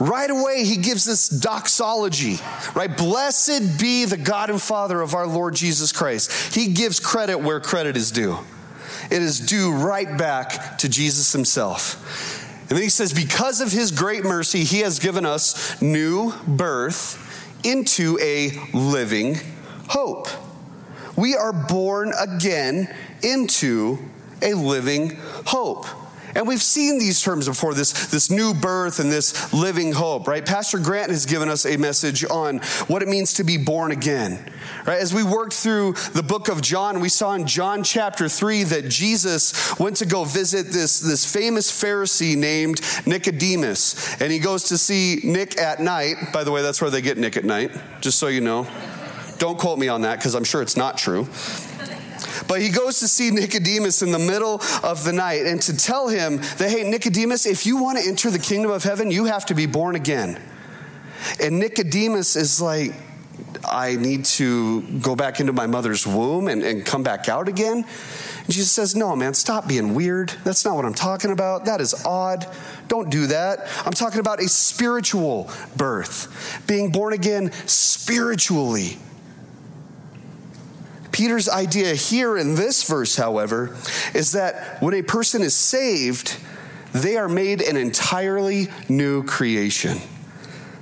Right 0.00 0.30
away, 0.30 0.64
he 0.64 0.76
gives 0.76 1.04
this 1.04 1.28
doxology, 1.28 2.38
right? 2.74 2.94
Blessed 2.94 3.78
be 3.78 4.04
the 4.04 4.16
God 4.16 4.50
and 4.50 4.60
Father 4.60 5.00
of 5.00 5.14
our 5.14 5.26
Lord 5.26 5.54
Jesus 5.54 5.92
Christ. 5.92 6.54
He 6.54 6.68
gives 6.72 7.00
credit 7.00 7.38
where 7.38 7.60
credit 7.60 7.96
is 7.96 8.10
due. 8.10 8.38
It 9.10 9.22
is 9.22 9.40
due 9.40 9.72
right 9.72 10.18
back 10.18 10.78
to 10.78 10.88
Jesus 10.88 11.32
himself. 11.32 12.04
And 12.68 12.76
then 12.76 12.82
he 12.82 12.90
says, 12.90 13.14
Because 13.14 13.60
of 13.60 13.72
his 13.72 13.90
great 13.90 14.24
mercy, 14.24 14.64
he 14.64 14.80
has 14.80 14.98
given 14.98 15.24
us 15.24 15.80
new 15.80 16.32
birth 16.46 17.24
into 17.64 18.18
a 18.20 18.50
living 18.74 19.36
hope. 19.88 20.28
We 21.16 21.34
are 21.34 21.52
born 21.52 22.12
again 22.18 22.94
into 23.22 23.98
a 24.42 24.54
living 24.54 25.16
hope. 25.46 25.86
And 26.34 26.46
we've 26.46 26.62
seen 26.62 26.98
these 26.98 27.20
terms 27.20 27.48
before 27.48 27.74
this, 27.74 28.06
this 28.08 28.30
new 28.30 28.54
birth 28.54 29.00
and 29.00 29.10
this 29.10 29.52
living 29.52 29.92
hope, 29.92 30.28
right? 30.28 30.44
Pastor 30.44 30.78
Grant 30.78 31.10
has 31.10 31.26
given 31.26 31.48
us 31.48 31.66
a 31.66 31.76
message 31.76 32.24
on 32.24 32.58
what 32.86 33.02
it 33.02 33.08
means 33.08 33.34
to 33.34 33.44
be 33.44 33.56
born 33.56 33.90
again, 33.92 34.38
right? 34.86 35.00
As 35.00 35.14
we 35.14 35.22
worked 35.22 35.54
through 35.54 35.94
the 36.14 36.22
book 36.22 36.48
of 36.48 36.60
John, 36.60 37.00
we 37.00 37.08
saw 37.08 37.34
in 37.34 37.46
John 37.46 37.82
chapter 37.82 38.28
3 38.28 38.64
that 38.64 38.88
Jesus 38.88 39.78
went 39.78 39.96
to 39.96 40.06
go 40.06 40.24
visit 40.24 40.66
this, 40.66 41.00
this 41.00 41.30
famous 41.30 41.70
Pharisee 41.70 42.36
named 42.36 42.80
Nicodemus. 43.06 44.20
And 44.20 44.32
he 44.32 44.38
goes 44.38 44.64
to 44.64 44.78
see 44.78 45.20
Nick 45.24 45.58
at 45.58 45.80
night. 45.80 46.16
By 46.32 46.44
the 46.44 46.52
way, 46.52 46.62
that's 46.62 46.80
where 46.80 46.90
they 46.90 47.00
get 47.00 47.18
Nick 47.18 47.36
at 47.36 47.44
Nite, 47.44 47.72
just 48.00 48.18
so 48.18 48.28
you 48.28 48.40
know. 48.40 48.66
Don't 49.38 49.58
quote 49.58 49.78
me 49.78 49.88
on 49.88 50.02
that 50.02 50.18
because 50.18 50.34
I'm 50.34 50.44
sure 50.44 50.62
it's 50.62 50.76
not 50.76 50.98
true. 50.98 51.28
But 52.48 52.62
he 52.62 52.70
goes 52.70 52.98
to 53.00 53.08
see 53.08 53.30
Nicodemus 53.30 54.02
in 54.02 54.10
the 54.10 54.18
middle 54.18 54.60
of 54.82 55.04
the 55.04 55.12
night 55.12 55.46
and 55.46 55.60
to 55.62 55.76
tell 55.76 56.08
him 56.08 56.38
that, 56.38 56.70
hey, 56.70 56.88
Nicodemus, 56.88 57.46
if 57.46 57.66
you 57.66 57.76
want 57.76 57.98
to 57.98 58.08
enter 58.08 58.30
the 58.30 58.38
kingdom 58.38 58.70
of 58.70 58.82
heaven, 58.82 59.10
you 59.10 59.26
have 59.26 59.46
to 59.46 59.54
be 59.54 59.66
born 59.66 59.94
again. 59.94 60.40
And 61.40 61.58
Nicodemus 61.58 62.36
is 62.36 62.60
like, 62.60 62.94
I 63.64 63.96
need 63.96 64.24
to 64.24 64.82
go 65.00 65.14
back 65.14 65.40
into 65.40 65.52
my 65.52 65.66
mother's 65.66 66.06
womb 66.06 66.48
and, 66.48 66.62
and 66.62 66.84
come 66.84 67.02
back 67.02 67.28
out 67.28 67.48
again. 67.48 67.78
And 67.78 68.54
Jesus 68.54 68.70
says, 68.70 68.96
No, 68.96 69.14
man, 69.14 69.34
stop 69.34 69.68
being 69.68 69.94
weird. 69.94 70.30
That's 70.44 70.64
not 70.64 70.76
what 70.76 70.84
I'm 70.84 70.94
talking 70.94 71.30
about. 71.30 71.66
That 71.66 71.80
is 71.80 71.94
odd. 72.04 72.46
Don't 72.88 73.10
do 73.10 73.26
that. 73.26 73.68
I'm 73.84 73.92
talking 73.92 74.20
about 74.20 74.40
a 74.40 74.48
spiritual 74.48 75.50
birth, 75.76 76.64
being 76.66 76.90
born 76.90 77.12
again 77.12 77.52
spiritually. 77.66 78.98
Peter's 81.18 81.48
idea 81.48 81.96
here 81.96 82.38
in 82.38 82.54
this 82.54 82.84
verse, 82.84 83.16
however, 83.16 83.76
is 84.14 84.30
that 84.32 84.80
when 84.80 84.94
a 84.94 85.02
person 85.02 85.42
is 85.42 85.52
saved, 85.52 86.38
they 86.92 87.16
are 87.16 87.28
made 87.28 87.60
an 87.60 87.76
entirely 87.76 88.68
new 88.88 89.24
creation. 89.24 89.98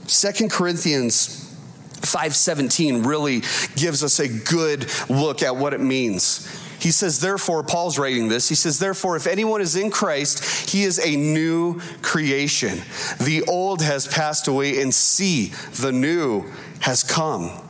Second 0.07 0.51
Corinthians 0.51 1.57
5:17 2.03 3.07
really 3.07 3.45
gives 3.77 4.05
us 4.05 4.19
a 4.19 4.29
good 4.29 4.87
look 5.09 5.43
at 5.43 5.57
what 5.57 5.73
it 5.73 5.81
means. 5.81 6.47
He 6.81 6.91
says, 6.91 7.19
therefore, 7.19 7.63
Paul's 7.63 7.99
writing 7.99 8.29
this. 8.29 8.47
He 8.47 8.55
says, 8.55 8.79
therefore, 8.79 9.17
if 9.17 9.27
anyone 9.27 9.63
is 9.63 9.75
in 9.75 9.91
Christ, 9.91 10.69
he 10.69 10.85
is 10.85 10.99
a 10.99 11.17
new 11.17 11.81
creation. 12.03 12.83
The 13.19 13.43
old 13.49 13.81
has 13.81 14.07
passed 14.07 14.49
away, 14.49 14.83
and 14.83 14.93
see, 14.93 15.55
the 15.81 15.93
new 15.93 16.45
has 16.81 17.03
come. 17.03 17.66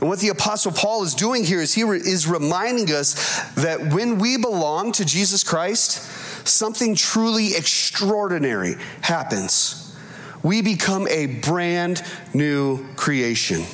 And 0.00 0.08
what 0.08 0.18
the 0.18 0.28
Apostle 0.28 0.72
Paul 0.72 1.04
is 1.04 1.14
doing 1.14 1.44
here 1.44 1.60
is 1.60 1.74
he 1.74 1.82
is 1.82 2.26
reminding 2.26 2.92
us 2.92 3.52
that 3.54 3.92
when 3.92 4.18
we 4.18 4.36
belong 4.36 4.92
to 4.92 5.04
Jesus 5.04 5.44
Christ, 5.44 6.02
something 6.46 6.94
truly 6.94 7.54
extraordinary 7.54 8.76
happens. 9.00 9.96
We 10.42 10.60
become 10.62 11.08
a 11.08 11.26
brand 11.26 12.02
new 12.34 12.84
creation. 12.96 13.64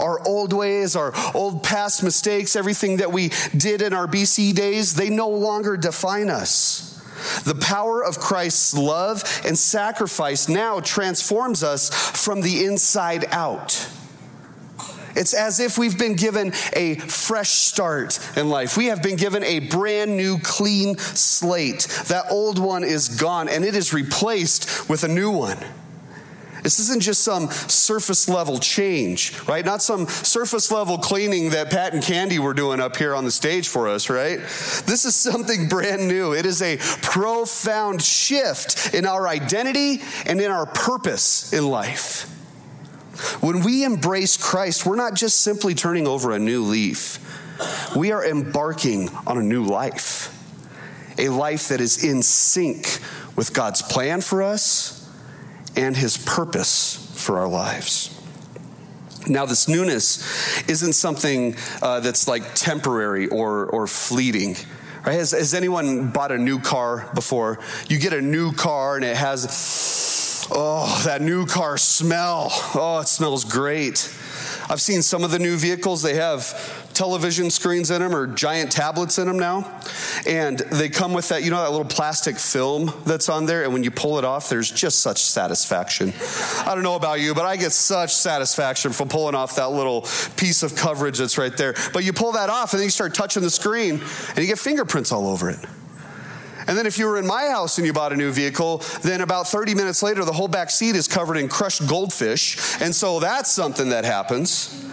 Our 0.00 0.26
old 0.26 0.52
ways, 0.52 0.96
our 0.96 1.12
old 1.34 1.62
past 1.62 2.02
mistakes, 2.02 2.56
everything 2.56 2.98
that 2.98 3.12
we 3.12 3.30
did 3.56 3.80
in 3.80 3.92
our 3.92 4.06
BC 4.06 4.54
days, 4.54 4.94
they 4.94 5.08
no 5.08 5.28
longer 5.28 5.76
define 5.76 6.28
us. 6.28 6.86
The 7.44 7.54
power 7.54 8.02
of 8.04 8.18
Christ's 8.18 8.74
love 8.74 9.22
and 9.44 9.58
sacrifice 9.58 10.48
now 10.48 10.80
transforms 10.80 11.62
us 11.62 11.90
from 11.90 12.40
the 12.40 12.64
inside 12.64 13.26
out. 13.30 13.88
It's 15.20 15.34
as 15.34 15.60
if 15.60 15.76
we've 15.76 15.98
been 15.98 16.14
given 16.14 16.54
a 16.72 16.94
fresh 16.94 17.50
start 17.50 18.18
in 18.38 18.48
life. 18.48 18.78
We 18.78 18.86
have 18.86 19.02
been 19.02 19.16
given 19.16 19.44
a 19.44 19.58
brand 19.58 20.16
new, 20.16 20.38
clean 20.38 20.96
slate. 20.96 21.86
That 22.06 22.24
old 22.30 22.58
one 22.58 22.84
is 22.84 23.20
gone 23.20 23.50
and 23.50 23.62
it 23.62 23.76
is 23.76 23.92
replaced 23.92 24.88
with 24.88 25.04
a 25.04 25.08
new 25.08 25.30
one. 25.30 25.58
This 26.62 26.78
isn't 26.78 27.02
just 27.02 27.22
some 27.22 27.50
surface 27.50 28.30
level 28.30 28.58
change, 28.58 29.38
right? 29.46 29.64
Not 29.64 29.82
some 29.82 30.06
surface 30.08 30.70
level 30.70 30.96
cleaning 30.96 31.50
that 31.50 31.70
Pat 31.70 31.92
and 31.92 32.02
Candy 32.02 32.38
were 32.38 32.54
doing 32.54 32.80
up 32.80 32.96
here 32.96 33.14
on 33.14 33.26
the 33.26 33.30
stage 33.30 33.68
for 33.68 33.88
us, 33.88 34.08
right? 34.08 34.38
This 34.38 35.04
is 35.04 35.14
something 35.14 35.68
brand 35.68 36.08
new. 36.08 36.32
It 36.32 36.46
is 36.46 36.62
a 36.62 36.78
profound 37.02 38.00
shift 38.00 38.94
in 38.94 39.04
our 39.04 39.28
identity 39.28 40.00
and 40.24 40.40
in 40.40 40.50
our 40.50 40.64
purpose 40.64 41.52
in 41.52 41.66
life. 41.66 42.39
When 43.40 43.62
we 43.62 43.84
embrace 43.84 44.36
Christ, 44.36 44.86
we're 44.86 44.96
not 44.96 45.14
just 45.14 45.40
simply 45.40 45.74
turning 45.74 46.06
over 46.06 46.32
a 46.32 46.38
new 46.38 46.62
leaf, 46.62 47.18
we 47.94 48.12
are 48.12 48.24
embarking 48.24 49.10
on 49.26 49.38
a 49.38 49.42
new 49.42 49.64
life, 49.64 50.36
a 51.18 51.28
life 51.28 51.68
that 51.68 51.80
is 51.80 52.04
in 52.04 52.22
sync 52.22 53.00
with 53.36 53.52
God's 53.52 53.82
plan 53.82 54.20
for 54.20 54.42
us 54.42 55.08
and 55.76 55.96
His 55.96 56.16
purpose 56.16 57.12
for 57.14 57.38
our 57.38 57.48
lives. 57.48 58.16
Now, 59.28 59.44
this 59.44 59.68
newness 59.68 60.68
isn't 60.68 60.94
something 60.94 61.54
uh, 61.82 62.00
that's 62.00 62.26
like 62.26 62.54
temporary 62.54 63.28
or, 63.28 63.66
or 63.66 63.86
fleeting. 63.86 64.56
Right? 65.04 65.14
Has, 65.14 65.32
has 65.32 65.54
anyone 65.54 66.10
bought 66.10 66.32
a 66.32 66.38
new 66.38 66.58
car 66.58 67.08
before? 67.14 67.58
You 67.88 67.98
get 67.98 68.12
a 68.12 68.20
new 68.20 68.52
car 68.52 68.96
and 68.96 69.04
it 69.04 69.16
has 69.16 69.42
Oh, 70.52 71.02
that 71.04 71.22
new 71.22 71.46
car 71.46 71.78
smell. 71.78 72.48
Oh, 72.74 73.00
it 73.02 73.08
smells 73.08 73.44
great. 73.44 74.12
I've 74.68 74.80
seen 74.80 75.02
some 75.02 75.24
of 75.24 75.30
the 75.30 75.38
new 75.38 75.56
vehicles, 75.56 76.02
they 76.02 76.14
have 76.14 76.92
television 76.94 77.50
screens 77.50 77.90
in 77.90 78.02
them 78.02 78.14
or 78.14 78.26
giant 78.26 78.70
tablets 78.70 79.18
in 79.18 79.26
them 79.26 79.38
now. 79.38 79.80
And 80.26 80.58
they 80.58 80.88
come 80.88 81.12
with 81.12 81.28
that, 81.30 81.42
you 81.42 81.50
know, 81.50 81.62
that 81.62 81.70
little 81.70 81.84
plastic 81.84 82.36
film 82.36 82.92
that's 83.04 83.28
on 83.28 83.46
there. 83.46 83.64
And 83.64 83.72
when 83.72 83.82
you 83.82 83.90
pull 83.90 84.18
it 84.18 84.24
off, 84.24 84.48
there's 84.48 84.70
just 84.70 85.00
such 85.00 85.22
satisfaction. 85.22 86.12
I 86.66 86.74
don't 86.74 86.84
know 86.84 86.96
about 86.96 87.20
you, 87.20 87.34
but 87.34 87.46
I 87.46 87.56
get 87.56 87.72
such 87.72 88.14
satisfaction 88.14 88.92
from 88.92 89.08
pulling 89.08 89.34
off 89.34 89.56
that 89.56 89.70
little 89.70 90.02
piece 90.36 90.62
of 90.62 90.76
coverage 90.76 91.18
that's 91.18 91.38
right 91.38 91.56
there. 91.56 91.74
But 91.92 92.04
you 92.04 92.12
pull 92.12 92.32
that 92.32 92.50
off 92.50 92.72
and 92.72 92.80
then 92.80 92.86
you 92.86 92.90
start 92.90 93.14
touching 93.14 93.42
the 93.42 93.50
screen 93.50 94.00
and 94.28 94.38
you 94.38 94.46
get 94.46 94.58
fingerprints 94.58 95.10
all 95.12 95.26
over 95.26 95.50
it. 95.50 95.58
And 96.70 96.78
then 96.78 96.86
if 96.86 96.98
you 96.98 97.08
were 97.08 97.18
in 97.18 97.26
my 97.26 97.48
house 97.48 97.78
and 97.78 97.86
you 97.86 97.92
bought 97.92 98.12
a 98.12 98.16
new 98.16 98.30
vehicle, 98.30 98.84
then 99.02 99.22
about 99.22 99.48
30 99.48 99.74
minutes 99.74 100.04
later, 100.04 100.24
the 100.24 100.32
whole 100.32 100.46
back 100.46 100.70
seat 100.70 100.94
is 100.94 101.08
covered 101.08 101.36
in 101.36 101.48
crushed 101.48 101.84
goldfish. 101.88 102.80
And 102.80 102.94
so 102.94 103.18
that's 103.18 103.50
something 103.50 103.88
that 103.88 104.04
happens. 104.04 104.86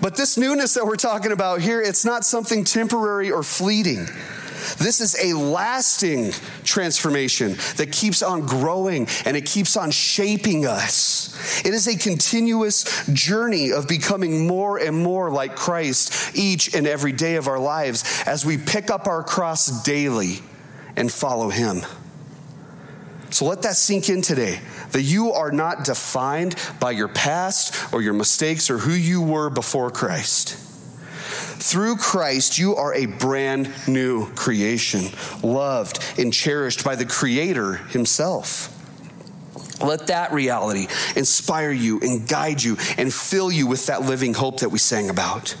But 0.00 0.16
this 0.16 0.36
newness 0.36 0.74
that 0.74 0.84
we're 0.84 0.96
talking 0.96 1.30
about 1.30 1.60
here, 1.60 1.80
it's 1.80 2.04
not 2.04 2.24
something 2.24 2.64
temporary 2.64 3.30
or 3.30 3.44
fleeting. 3.44 4.08
This 4.78 5.00
is 5.00 5.16
a 5.22 5.34
lasting 5.34 6.32
transformation 6.64 7.52
that 7.76 7.92
keeps 7.92 8.20
on 8.20 8.44
growing 8.44 9.06
and 9.24 9.36
it 9.36 9.46
keeps 9.46 9.76
on 9.76 9.92
shaping 9.92 10.66
us. 10.66 11.64
It 11.64 11.74
is 11.74 11.86
a 11.86 11.96
continuous 11.96 13.06
journey 13.12 13.70
of 13.70 13.86
becoming 13.86 14.48
more 14.48 14.78
and 14.78 15.00
more 15.00 15.30
like 15.30 15.54
Christ 15.54 16.36
each 16.36 16.74
and 16.74 16.88
every 16.88 17.12
day 17.12 17.36
of 17.36 17.46
our 17.46 17.60
lives 17.60 18.24
as 18.26 18.44
we 18.44 18.58
pick 18.58 18.90
up 18.90 19.06
our 19.06 19.22
cross 19.22 19.84
daily 19.84 20.40
and 20.96 21.10
follow 21.10 21.48
Him. 21.48 21.82
So 23.30 23.46
let 23.46 23.62
that 23.62 23.76
sink 23.76 24.10
in 24.10 24.20
today 24.20 24.60
that 24.90 25.02
you 25.02 25.32
are 25.32 25.50
not 25.50 25.84
defined 25.84 26.54
by 26.78 26.90
your 26.90 27.08
past 27.08 27.92
or 27.92 28.02
your 28.02 28.12
mistakes 28.12 28.70
or 28.70 28.78
who 28.78 28.92
you 28.92 29.22
were 29.22 29.48
before 29.48 29.90
Christ. 29.90 30.56
Through 31.62 31.96
Christ, 31.96 32.58
you 32.58 32.76
are 32.76 32.92
a 32.92 33.06
brand 33.06 33.72
new 33.88 34.26
creation, 34.34 35.04
loved 35.42 36.04
and 36.18 36.32
cherished 36.32 36.84
by 36.84 36.96
the 36.96 37.06
Creator 37.06 37.76
Himself. 37.76 38.68
Let 39.82 40.08
that 40.08 40.32
reality 40.32 40.88
inspire 41.16 41.72
you 41.72 42.00
and 42.00 42.28
guide 42.28 42.62
you 42.62 42.76
and 42.98 43.12
fill 43.12 43.50
you 43.50 43.66
with 43.66 43.86
that 43.86 44.02
living 44.02 44.34
hope 44.34 44.60
that 44.60 44.68
we 44.68 44.78
sang 44.78 45.08
about. 45.08 45.56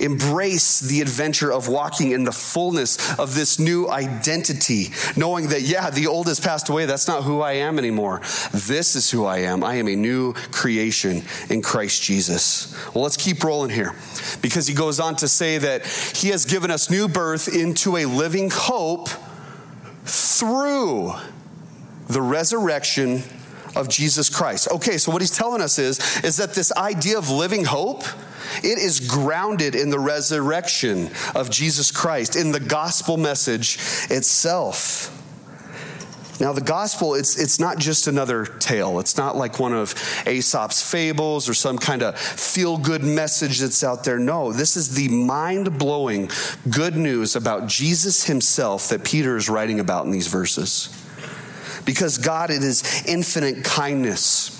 Embrace 0.00 0.80
the 0.80 1.00
adventure 1.00 1.52
of 1.52 1.68
walking 1.68 2.12
in 2.12 2.24
the 2.24 2.32
fullness 2.32 3.18
of 3.18 3.34
this 3.34 3.58
new 3.58 3.88
identity, 3.88 4.88
knowing 5.16 5.48
that, 5.48 5.62
yeah, 5.62 5.90
the 5.90 6.06
old 6.06 6.26
has 6.26 6.40
passed 6.40 6.68
away. 6.68 6.86
That's 6.86 7.08
not 7.08 7.24
who 7.24 7.40
I 7.40 7.52
am 7.52 7.78
anymore. 7.78 8.20
This 8.52 8.96
is 8.96 9.10
who 9.10 9.24
I 9.24 9.38
am. 9.38 9.62
I 9.62 9.74
am 9.74 9.88
a 9.88 9.96
new 9.96 10.32
creation 10.32 11.22
in 11.48 11.62
Christ 11.62 12.02
Jesus. 12.02 12.74
Well, 12.94 13.04
let's 13.04 13.16
keep 13.16 13.42
rolling 13.44 13.70
here 13.70 13.94
because 14.42 14.66
he 14.66 14.74
goes 14.74 15.00
on 15.00 15.16
to 15.16 15.28
say 15.28 15.58
that 15.58 15.86
he 15.86 16.28
has 16.28 16.44
given 16.44 16.70
us 16.70 16.90
new 16.90 17.08
birth 17.08 17.54
into 17.54 17.96
a 17.96 18.06
living 18.06 18.50
hope 18.50 19.08
through 20.04 21.12
the 22.08 22.20
resurrection 22.20 23.22
of 23.76 23.88
Jesus 23.88 24.28
Christ. 24.28 24.68
Okay, 24.70 24.98
so 24.98 25.12
what 25.12 25.22
he's 25.22 25.30
telling 25.30 25.60
us 25.60 25.78
is, 25.78 25.98
is 26.24 26.36
that 26.36 26.54
this 26.54 26.72
idea 26.72 27.18
of 27.18 27.30
living 27.30 27.64
hope, 27.64 28.04
it 28.62 28.78
is 28.78 29.00
grounded 29.00 29.74
in 29.74 29.90
the 29.90 29.98
resurrection 29.98 31.10
of 31.34 31.50
Jesus 31.50 31.90
Christ, 31.90 32.36
in 32.36 32.52
the 32.52 32.60
gospel 32.60 33.16
message 33.16 33.78
itself. 34.10 35.16
Now, 36.40 36.54
the 36.54 36.62
gospel, 36.62 37.14
it's, 37.14 37.38
it's 37.38 37.60
not 37.60 37.78
just 37.78 38.06
another 38.06 38.46
tale. 38.46 38.98
It's 38.98 39.18
not 39.18 39.36
like 39.36 39.60
one 39.60 39.74
of 39.74 39.94
Aesop's 40.26 40.90
fables 40.90 41.50
or 41.50 41.54
some 41.54 41.76
kind 41.76 42.02
of 42.02 42.18
feel 42.18 42.78
good 42.78 43.04
message 43.04 43.58
that's 43.58 43.84
out 43.84 44.04
there. 44.04 44.18
No, 44.18 44.50
this 44.50 44.74
is 44.74 44.94
the 44.94 45.08
mind 45.08 45.78
blowing 45.78 46.30
good 46.70 46.96
news 46.96 47.36
about 47.36 47.68
Jesus 47.68 48.24
himself 48.24 48.88
that 48.88 49.04
Peter 49.04 49.36
is 49.36 49.50
writing 49.50 49.80
about 49.80 50.06
in 50.06 50.10
these 50.10 50.28
verses. 50.28 50.88
Because 51.90 52.18
God, 52.18 52.50
in 52.50 52.62
his 52.62 53.02
infinite 53.04 53.64
kindness, 53.64 54.56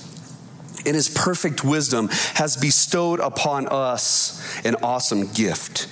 in 0.84 0.96
his 0.96 1.08
perfect 1.08 1.62
wisdom, 1.62 2.08
has 2.34 2.56
bestowed 2.56 3.20
upon 3.20 3.68
us 3.68 4.42
an 4.64 4.74
awesome 4.82 5.32
gift 5.32 5.86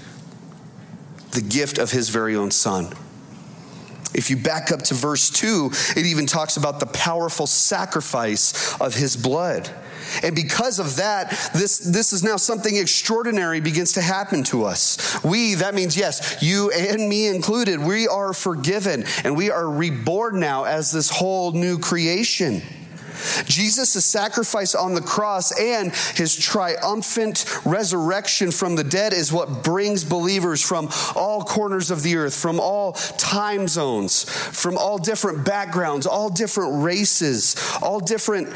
the 1.31 1.41
gift 1.41 1.79
of 1.79 1.93
his 1.93 2.09
very 2.09 2.35
own 2.35 2.51
son. 2.51 2.93
If 4.13 4.31
you 4.31 4.37
back 4.37 4.73
up 4.73 4.83
to 4.85 4.95
verse 4.95 5.31
2, 5.31 5.71
it 5.97 6.07
even 6.07 6.27
talks 6.27 6.57
about 6.57 6.81
the 6.81 6.87
powerful 6.87 7.47
sacrifice 7.47 8.75
of 8.81 8.97
his 8.97 9.17
blood. 9.17 9.71
And 10.23 10.35
because 10.35 10.79
of 10.79 10.97
that, 10.97 11.31
this, 11.55 11.79
this 11.79 12.13
is 12.13 12.23
now 12.23 12.37
something 12.37 12.77
extraordinary 12.77 13.61
begins 13.61 13.93
to 13.93 14.03
happen 14.03 14.43
to 14.45 14.65
us. 14.65 15.23
We, 15.25 15.55
that 15.55 15.75
means, 15.75 15.97
yes, 15.97 16.43
you 16.43 16.71
and 16.71 17.09
me 17.09 17.29
included, 17.29 17.81
we 17.81 18.09
are 18.09 18.33
forgiven 18.33 19.05
and 19.25 19.37
we 19.37 19.51
are 19.51 19.69
reborn 19.69 20.41
now 20.41 20.65
as 20.65 20.93
this 20.93 21.11
whole 21.11 21.53
new 21.53 21.79
creation. 21.79 22.63
Jesus' 23.45 24.05
sacrifice 24.05 24.75
on 24.75 24.95
the 24.95 25.01
cross 25.01 25.59
and 25.59 25.93
his 26.15 26.37
triumphant 26.37 27.45
resurrection 27.65 28.51
from 28.51 28.77
the 28.77 28.85
dead 28.85 29.13
is 29.13 29.33
what 29.33 29.65
brings 29.65 30.05
believers 30.05 30.63
from 30.63 30.89
all 31.15 31.43
corners 31.43 31.91
of 31.91 32.03
the 32.03 32.17
earth, 32.17 32.35
from 32.35 32.61
all 32.61 32.93
time 32.93 33.69
zones, 33.69 34.25
from 34.25 34.77
all 34.79 34.99
different 34.99 35.45
backgrounds, 35.45 36.07
all 36.07 36.29
different 36.29 36.83
races, 36.83 37.57
all 37.83 38.01
different 38.01 38.49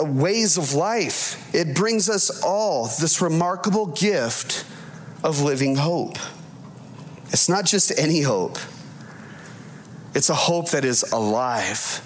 Uh, 0.00 0.04
ways 0.04 0.56
of 0.56 0.72
life. 0.72 1.54
It 1.54 1.74
brings 1.74 2.08
us 2.08 2.42
all 2.42 2.84
this 2.84 3.20
remarkable 3.20 3.86
gift 3.86 4.64
of 5.22 5.42
living 5.42 5.76
hope. 5.76 6.16
It's 7.26 7.48
not 7.48 7.66
just 7.66 7.98
any 7.98 8.22
hope, 8.22 8.58
it's 10.14 10.30
a 10.30 10.34
hope 10.34 10.70
that 10.70 10.84
is 10.84 11.02
alive 11.12 12.00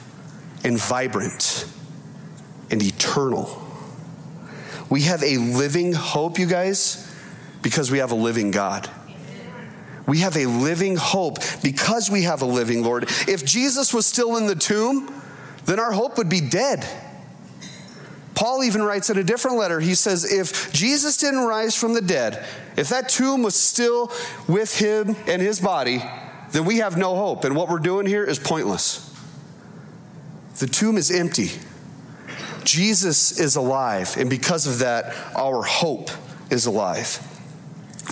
and 0.65 0.79
vibrant 0.79 1.67
and 2.71 2.83
eternal. 2.83 3.63
We 4.89 5.03
have 5.03 5.23
a 5.23 5.37
living 5.39 5.93
hope, 5.93 6.39
you 6.39 6.47
guys, 6.47 7.13
because 7.63 7.91
we 7.91 7.99
have 7.99 8.13
a 8.13 8.17
living 8.17 8.51
God. 8.51 8.89
We 10.07 10.19
have 10.19 10.37
a 10.37 10.47
living 10.47 10.97
hope 10.97 11.39
because 11.63 12.11
we 12.11 12.23
have 12.23 12.43
a 12.43 12.47
living 12.47 12.85
Lord. 12.85 13.05
If 13.27 13.45
Jesus 13.45 13.93
was 13.93 14.07
still 14.07 14.37
in 14.37 14.47
the 14.47 14.55
tomb, 14.55 15.13
then 15.65 15.81
our 15.81 15.91
hope 15.91 16.19
would 16.19 16.29
be 16.29 16.41
dead. 16.41 16.87
Paul 18.37 18.63
even 18.63 18.83
writes 18.83 19.09
in 19.09 19.17
a 19.17 19.25
different 19.25 19.57
letter, 19.57 19.81
he 19.81 19.95
says, 19.95 20.31
if 20.31 20.71
Jesus 20.71 21.17
didn't 21.17 21.47
rise 21.47 21.75
from 21.75 21.95
the 21.95 22.03
dead, 22.03 22.45
if 22.77 22.91
that 22.91 23.09
tomb 23.09 23.43
was 23.43 23.55
still 23.55 24.13
with 24.47 24.79
him 24.79 25.17
and 25.27 25.41
his 25.41 25.59
body, 25.59 26.05
then 26.53 26.67
we 26.67 26.77
have 26.79 26.99
no 26.99 27.17
hope. 27.17 27.45
And 27.45 27.57
what 27.57 27.71
we're 27.71 27.79
doing 27.79 28.07
here 28.07 28.23
is 28.23 28.39
pointless. 28.39 29.11
The 30.59 30.67
tomb 30.67 30.99
is 30.99 31.11
empty. 31.11 31.51
Jesus 32.63 33.41
is 33.41 33.57
alive, 33.57 34.17
and 34.19 34.29
because 34.29 34.67
of 34.67 34.81
that, 34.81 35.15
our 35.35 35.63
hope 35.63 36.11
is 36.51 36.67
alive. 36.67 37.19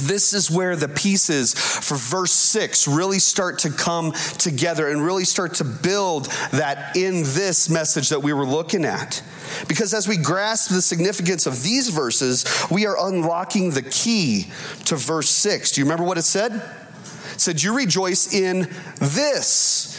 This 0.01 0.33
is 0.33 0.51
where 0.51 0.77
the 0.77 0.89
pieces 0.89 1.55
for 1.55 1.97
verse 1.97 2.33
6 2.33 2.89
really 2.89 3.19
start 3.19 3.61
to 3.61 3.71
come 3.71 4.13
together 4.39 4.89
and 4.89 5.05
really 5.05 5.25
start 5.25 5.55
to 5.55 5.65
build 5.65 6.27
that 6.53 6.97
in 6.97 7.23
this 7.23 7.71
message 7.71 8.09
that 8.09 8.21
we 8.21 8.33
were 8.33 8.47
looking 8.47 8.85
at. 8.85 9.23
Because 9.69 9.95
as 9.95 10.09
we 10.09 10.17
grasp 10.17 10.71
the 10.71 10.83
significance 10.83 11.47
of 11.47 11.63
these 11.63 11.89
verses, 11.89 12.45
we 12.71 12.87
are 12.87 12.97
unlocking 13.09 13.71
the 13.71 13.83
key 13.83 14.49
to 14.87 14.97
verse 14.97 15.29
6. 15.29 15.73
Do 15.73 15.81
you 15.81 15.85
remember 15.85 16.05
what 16.05 16.19
it 16.19 16.23
said? 16.23 16.53
It 16.53 17.41
said, 17.41 17.63
You 17.63 17.77
rejoice 17.77 18.33
in 18.33 18.69
this. 19.01 19.94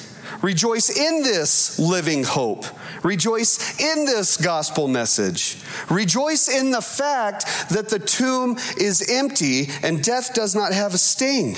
Rejoice 0.46 0.96
in 0.96 1.24
this 1.24 1.80
living 1.80 2.24
hope. 2.24 2.66
Rejoice 3.04 3.80
in 3.80 4.06
this 4.06 4.38
gospel 4.38 4.88
message. 4.88 5.58
Rejoice 5.90 6.48
in 6.50 6.70
the 6.70 6.84
fact 6.84 7.46
that 7.72 7.90
the 7.90 7.98
tomb 7.98 8.56
is 8.80 9.10
empty 9.10 9.70
and 9.82 10.04
death 10.04 10.36
does 10.36 10.54
not 10.54 10.72
have 10.72 10.94
a 10.94 11.00
sting. 11.00 11.56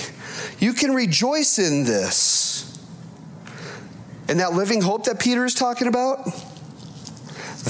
You 0.59 0.71
can 0.71 0.93
rejoice 0.93 1.59
in 1.59 1.83
this. 1.83 2.79
And 4.29 4.39
that 4.39 4.53
living 4.53 4.79
hope 4.79 5.03
that 5.03 5.19
Peter 5.19 5.43
is 5.43 5.53
talking 5.53 5.89
about, 5.89 6.23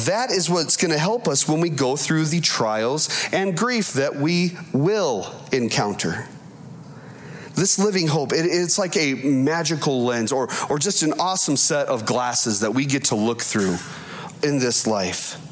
that 0.05 0.29
is 0.29 0.51
what's 0.51 0.77
going 0.77 0.91
to 0.91 0.99
help 0.99 1.27
us 1.27 1.49
when 1.49 1.61
we 1.61 1.71
go 1.71 1.95
through 1.95 2.25
the 2.25 2.41
trials 2.41 3.09
and 3.31 3.57
grief 3.57 3.93
that 3.93 4.17
we 4.17 4.55
will 4.71 5.33
encounter 5.51 6.27
this 7.57 7.79
living 7.79 8.07
hope, 8.07 8.31
it, 8.31 8.45
it's 8.45 8.77
like 8.77 8.95
a 8.95 9.15
magical 9.15 10.03
lens 10.05 10.31
or, 10.31 10.47
or 10.69 10.79
just 10.79 11.03
an 11.03 11.13
awesome 11.19 11.57
set 11.57 11.87
of 11.87 12.05
glasses 12.05 12.61
that 12.61 12.73
we 12.73 12.85
get 12.85 13.05
to 13.05 13.15
look 13.15 13.41
through 13.41 13.75
in 14.43 14.59
this 14.59 14.87
life. 14.87 15.43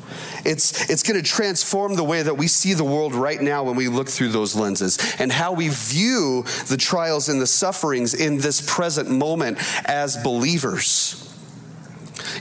It's, 0.45 0.89
it's 0.89 1.01
going 1.01 1.21
to 1.21 1.27
transform 1.27 1.95
the 1.95 2.03
way 2.03 2.21
that 2.21 2.37
we 2.37 2.47
see 2.47 2.73
the 2.73 2.83
world 2.83 3.15
right 3.15 3.41
now 3.41 3.63
when 3.63 3.75
we 3.75 3.87
look 3.87 4.07
through 4.07 4.29
those 4.29 4.55
lenses 4.55 4.99
and 5.19 5.31
how 5.31 5.53
we 5.53 5.69
view 5.69 6.43
the 6.67 6.77
trials 6.77 7.29
and 7.29 7.41
the 7.41 7.47
sufferings 7.47 8.13
in 8.13 8.37
this 8.37 8.61
present 8.61 9.09
moment 9.09 9.57
as 9.85 10.17
believers. 10.17 11.34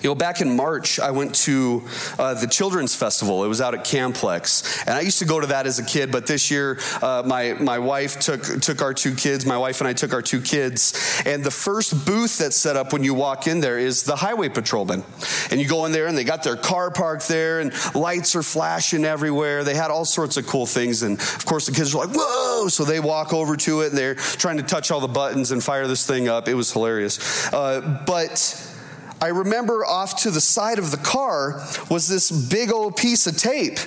You 0.02 0.10
know, 0.10 0.14
back 0.14 0.40
in 0.40 0.56
March, 0.56 0.98
I 0.98 1.10
went 1.10 1.34
to 1.36 1.82
uh, 2.18 2.34
the 2.34 2.46
Children's 2.46 2.94
Festival. 2.94 3.44
It 3.44 3.48
was 3.48 3.60
out 3.60 3.74
at 3.74 3.84
Camplex, 3.84 4.82
and 4.86 4.94
I 4.96 5.00
used 5.00 5.18
to 5.20 5.24
go 5.24 5.40
to 5.40 5.46
that 5.48 5.66
as 5.66 5.78
a 5.78 5.84
kid. 5.84 6.10
But 6.10 6.26
this 6.26 6.50
year, 6.50 6.78
uh, 7.00 7.22
my 7.24 7.54
my 7.54 7.78
wife 7.78 8.18
took 8.18 8.42
took 8.60 8.82
our 8.82 8.94
two 8.94 9.14
kids. 9.14 9.46
My 9.46 9.58
wife 9.58 9.80
and 9.80 9.88
I 9.88 9.92
took 9.92 10.12
our 10.12 10.22
two 10.22 10.40
kids, 10.40 11.22
and 11.24 11.44
the 11.44 11.50
first 11.50 12.04
booth 12.04 12.38
that's 12.38 12.56
set 12.56 12.76
up 12.76 12.92
when 12.92 13.04
you 13.04 13.14
walk 13.14 13.46
in 13.46 13.60
there 13.60 13.78
is 13.78 14.02
the 14.02 14.16
highway 14.16 14.48
patrolman, 14.48 15.04
and 15.50 15.60
you 15.60 15.68
go 15.68 15.84
in 15.86 15.92
there, 15.92 16.06
and 16.06 16.16
they 16.16 16.24
got 16.24 16.42
their 16.42 16.56
car 16.56 16.90
parked 16.90 17.28
there, 17.28 17.60
and 17.60 17.72
lights 17.94 18.34
are 18.34 18.42
flashing 18.42 19.04
everywhere. 19.04 19.64
They 19.64 19.74
had 19.74 19.90
all 19.90 20.04
sorts 20.04 20.36
of 20.36 20.46
cool 20.46 20.66
things, 20.66 21.02
and 21.02 21.18
of 21.18 21.44
course, 21.46 21.66
the 21.66 21.72
kids 21.72 21.94
are 21.94 22.06
like, 22.06 22.16
"Whoa!" 22.16 22.68
So 22.68 22.84
they 22.84 23.00
walk 23.00 23.32
over 23.32 23.56
to 23.56 23.82
it, 23.82 23.88
and 23.88 23.98
they're 23.98 24.14
trying 24.14 24.56
to 24.56 24.62
touch 24.62 24.90
all 24.90 25.00
the 25.00 25.08
buttons 25.08 25.52
and 25.52 25.62
fire 25.62 25.86
this 25.86 26.06
thing 26.06 26.28
up. 26.28 26.48
It 26.48 26.54
was 26.54 26.72
hilarious, 26.72 27.52
uh, 27.52 28.02
but 28.06 28.73
I 29.20 29.28
remember 29.28 29.84
off 29.84 30.22
to 30.22 30.30
the 30.30 30.40
side 30.40 30.78
of 30.78 30.90
the 30.90 30.96
car 30.98 31.62
was 31.88 32.08
this 32.08 32.30
big 32.30 32.72
old 32.72 32.96
piece 32.96 33.26
of 33.26 33.36
tape. 33.36 33.78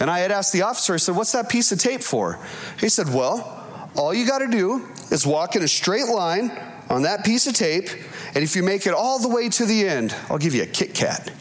And 0.00 0.10
I 0.10 0.20
had 0.20 0.32
asked 0.32 0.52
the 0.52 0.62
officer, 0.62 0.94
I 0.94 0.96
said, 0.98 1.16
What's 1.16 1.32
that 1.32 1.48
piece 1.48 1.72
of 1.72 1.78
tape 1.78 2.02
for? 2.02 2.38
He 2.78 2.88
said, 2.88 3.12
Well, 3.12 3.64
all 3.96 4.14
you 4.14 4.26
got 4.26 4.38
to 4.38 4.48
do 4.48 4.86
is 5.10 5.26
walk 5.26 5.56
in 5.56 5.62
a 5.62 5.68
straight 5.68 6.06
line 6.06 6.50
on 6.88 7.02
that 7.02 7.24
piece 7.24 7.46
of 7.46 7.54
tape. 7.54 7.88
And 8.34 8.44
if 8.44 8.54
you 8.54 8.62
make 8.62 8.86
it 8.86 8.94
all 8.94 9.18
the 9.18 9.28
way 9.28 9.48
to 9.48 9.64
the 9.64 9.86
end, 9.86 10.14
I'll 10.28 10.38
give 10.38 10.54
you 10.54 10.62
a 10.62 10.66
Kit 10.66 10.94
Kat. 10.94 11.32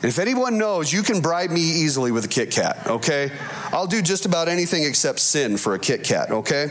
And 0.00 0.04
if 0.04 0.20
anyone 0.20 0.58
knows, 0.58 0.92
you 0.92 1.02
can 1.02 1.20
bribe 1.20 1.50
me 1.50 1.60
easily 1.60 2.12
with 2.12 2.24
a 2.24 2.28
Kit 2.28 2.52
Kat, 2.52 2.86
okay? 2.86 3.32
I'll 3.72 3.88
do 3.88 4.00
just 4.00 4.26
about 4.26 4.46
anything 4.46 4.84
except 4.84 5.18
sin 5.18 5.56
for 5.56 5.74
a 5.74 5.78
Kit 5.78 6.04
Kat, 6.04 6.30
okay? 6.30 6.68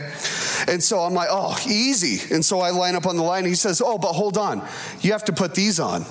And 0.66 0.82
so 0.82 1.00
I'm 1.00 1.12
like, 1.12 1.28
oh, 1.30 1.54
easy. 1.68 2.34
And 2.34 2.42
so 2.42 2.60
I 2.60 2.70
line 2.70 2.94
up 2.94 3.04
on 3.04 3.16
the 3.16 3.22
line. 3.22 3.44
He 3.44 3.54
says, 3.54 3.82
oh, 3.84 3.98
but 3.98 4.14
hold 4.14 4.38
on. 4.38 4.66
You 5.02 5.12
have 5.12 5.26
to 5.26 5.34
put 5.34 5.54
these 5.54 5.78
on. 5.78 6.06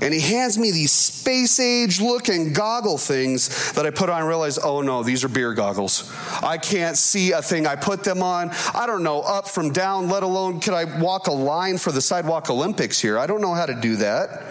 And 0.00 0.14
he 0.14 0.20
hands 0.20 0.56
me 0.56 0.70
these 0.70 0.92
space 0.92 1.58
age 1.58 2.00
looking 2.00 2.52
goggle 2.52 2.98
things 2.98 3.72
that 3.72 3.84
I 3.84 3.90
put 3.90 4.08
on 4.08 4.20
and 4.20 4.28
realize, 4.28 4.56
oh 4.56 4.80
no, 4.80 5.02
these 5.02 5.24
are 5.24 5.28
beer 5.28 5.54
goggles. 5.54 6.14
I 6.40 6.56
can't 6.56 6.96
see 6.96 7.32
a 7.32 7.42
thing. 7.42 7.66
I 7.66 7.74
put 7.74 8.04
them 8.04 8.22
on. 8.22 8.50
I 8.74 8.86
don't 8.86 9.02
know 9.02 9.22
up 9.22 9.48
from 9.48 9.72
down, 9.72 10.08
let 10.08 10.22
alone 10.22 10.60
could 10.60 10.74
I 10.74 11.00
walk 11.00 11.26
a 11.26 11.32
line 11.32 11.78
for 11.78 11.90
the 11.90 12.00
Sidewalk 12.00 12.48
Olympics 12.48 13.00
here. 13.00 13.18
I 13.18 13.26
don't 13.26 13.40
know 13.40 13.54
how 13.54 13.66
to 13.66 13.74
do 13.74 13.96
that. 13.96 14.44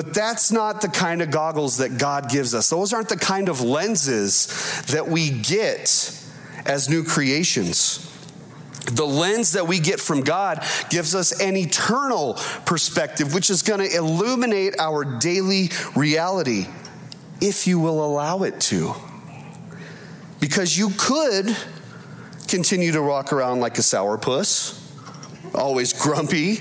But 0.00 0.14
that's 0.14 0.50
not 0.50 0.80
the 0.80 0.88
kind 0.88 1.20
of 1.20 1.30
goggles 1.30 1.76
that 1.76 1.98
God 1.98 2.30
gives 2.30 2.54
us. 2.54 2.70
Those 2.70 2.94
aren't 2.94 3.10
the 3.10 3.18
kind 3.18 3.50
of 3.50 3.60
lenses 3.60 4.46
that 4.86 5.06
we 5.06 5.28
get 5.28 6.18
as 6.64 6.88
new 6.88 7.04
creations. 7.04 8.10
The 8.86 9.04
lens 9.04 9.52
that 9.52 9.68
we 9.68 9.78
get 9.78 10.00
from 10.00 10.22
God 10.22 10.64
gives 10.88 11.14
us 11.14 11.38
an 11.38 11.54
eternal 11.54 12.38
perspective, 12.64 13.34
which 13.34 13.50
is 13.50 13.60
going 13.60 13.80
to 13.80 13.94
illuminate 13.94 14.80
our 14.80 15.04
daily 15.18 15.68
reality 15.94 16.64
if 17.42 17.66
you 17.66 17.78
will 17.78 18.02
allow 18.02 18.44
it 18.44 18.58
to. 18.58 18.94
Because 20.40 20.78
you 20.78 20.92
could 20.96 21.54
continue 22.48 22.92
to 22.92 23.02
walk 23.02 23.34
around 23.34 23.60
like 23.60 23.76
a 23.76 23.82
sourpuss, 23.82 24.80
always 25.54 25.92
grumpy, 25.92 26.60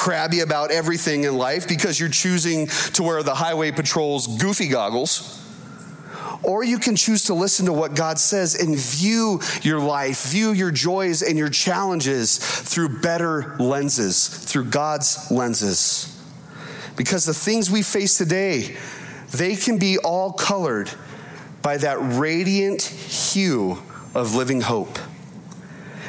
crabby 0.00 0.40
about 0.40 0.70
everything 0.70 1.24
in 1.24 1.36
life 1.36 1.68
because 1.68 2.00
you're 2.00 2.08
choosing 2.08 2.66
to 2.94 3.02
wear 3.02 3.22
the 3.22 3.34
highway 3.34 3.70
patrol's 3.70 4.38
goofy 4.38 4.66
goggles. 4.66 5.36
Or 6.42 6.64
you 6.64 6.78
can 6.78 6.96
choose 6.96 7.24
to 7.24 7.34
listen 7.34 7.66
to 7.66 7.74
what 7.74 7.94
God 7.94 8.18
says 8.18 8.54
and 8.54 8.74
view 8.74 9.42
your 9.60 9.78
life, 9.78 10.30
view 10.30 10.52
your 10.52 10.70
joys 10.70 11.20
and 11.20 11.36
your 11.36 11.50
challenges 11.50 12.38
through 12.38 13.00
better 13.02 13.56
lenses, 13.58 14.26
through 14.26 14.70
God's 14.70 15.30
lenses. 15.30 16.18
Because 16.96 17.26
the 17.26 17.34
things 17.34 17.70
we 17.70 17.82
face 17.82 18.16
today, 18.16 18.78
they 19.32 19.54
can 19.54 19.78
be 19.78 19.98
all 19.98 20.32
colored 20.32 20.90
by 21.60 21.76
that 21.76 21.98
radiant 22.00 22.80
hue 22.80 23.76
of 24.14 24.34
living 24.34 24.62
hope. 24.62 24.98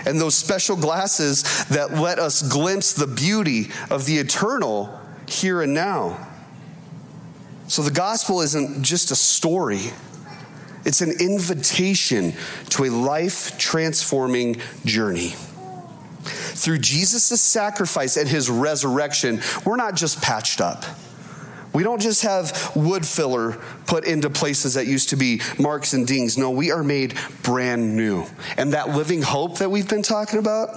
And 0.06 0.20
those 0.20 0.36
special 0.36 0.76
glasses 0.76 1.66
that 1.66 1.94
let 1.94 2.20
us 2.20 2.42
glimpse 2.42 2.94
the 2.94 3.08
beauty 3.08 3.70
of 3.90 4.06
the 4.06 4.18
eternal 4.18 5.00
here 5.28 5.62
and 5.62 5.74
now. 5.74 6.28
So 7.68 7.82
the 7.82 7.92
gospel 7.92 8.42
isn't 8.42 8.84
just 8.84 9.12
a 9.12 9.16
story, 9.16 9.92
it's 10.84 11.02
an 11.02 11.14
invitation 11.22 12.34
to 12.72 12.86
a 12.86 12.90
life 12.90 13.58
transforming 13.58 14.58
journey. 14.84 15.34
Through 16.24 16.80
Jesus' 16.80 17.42
sacrifice 17.42 18.18
and 18.18 18.28
his 18.28 18.50
resurrection, 18.50 19.42
we're 19.66 19.78
not 19.78 19.96
just 19.96 20.22
patched 20.22 20.60
up. 20.60 20.84
We 21.74 21.84
don't 21.84 22.02
just 22.02 22.24
have 22.24 22.72
wood 22.76 23.06
filler 23.06 23.58
put 23.88 24.06
into 24.06 24.30
places 24.30 24.74
that 24.74 24.88
used 24.88 25.10
to 25.10 25.16
be 25.16 25.42
marks 25.58 25.94
and 25.94 26.06
dings. 26.06 26.38
No, 26.38 26.52
we 26.52 26.72
are 26.72 26.84
made 26.84 27.18
brand 27.44 27.96
new. 27.96 28.26
And 28.58 28.74
that 28.74 28.90
living 28.90 29.22
hope 29.22 29.60
that 29.60 29.72
we've 29.72 29.88
been 29.88 30.04
talking 30.04 30.40
about, 30.40 30.70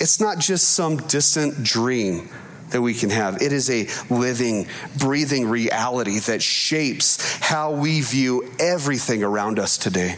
it's 0.00 0.20
not 0.20 0.38
just 0.38 0.68
some 0.70 0.96
distant 0.96 1.62
dream 1.62 2.28
that 2.70 2.82
we 2.82 2.92
can 2.92 3.10
have. 3.10 3.40
It 3.40 3.52
is 3.52 3.70
a 3.70 3.86
living, 4.12 4.66
breathing 4.98 5.48
reality 5.48 6.18
that 6.20 6.42
shapes 6.42 7.36
how 7.40 7.72
we 7.72 8.00
view 8.00 8.50
everything 8.58 9.22
around 9.22 9.60
us 9.60 9.78
today. 9.78 10.16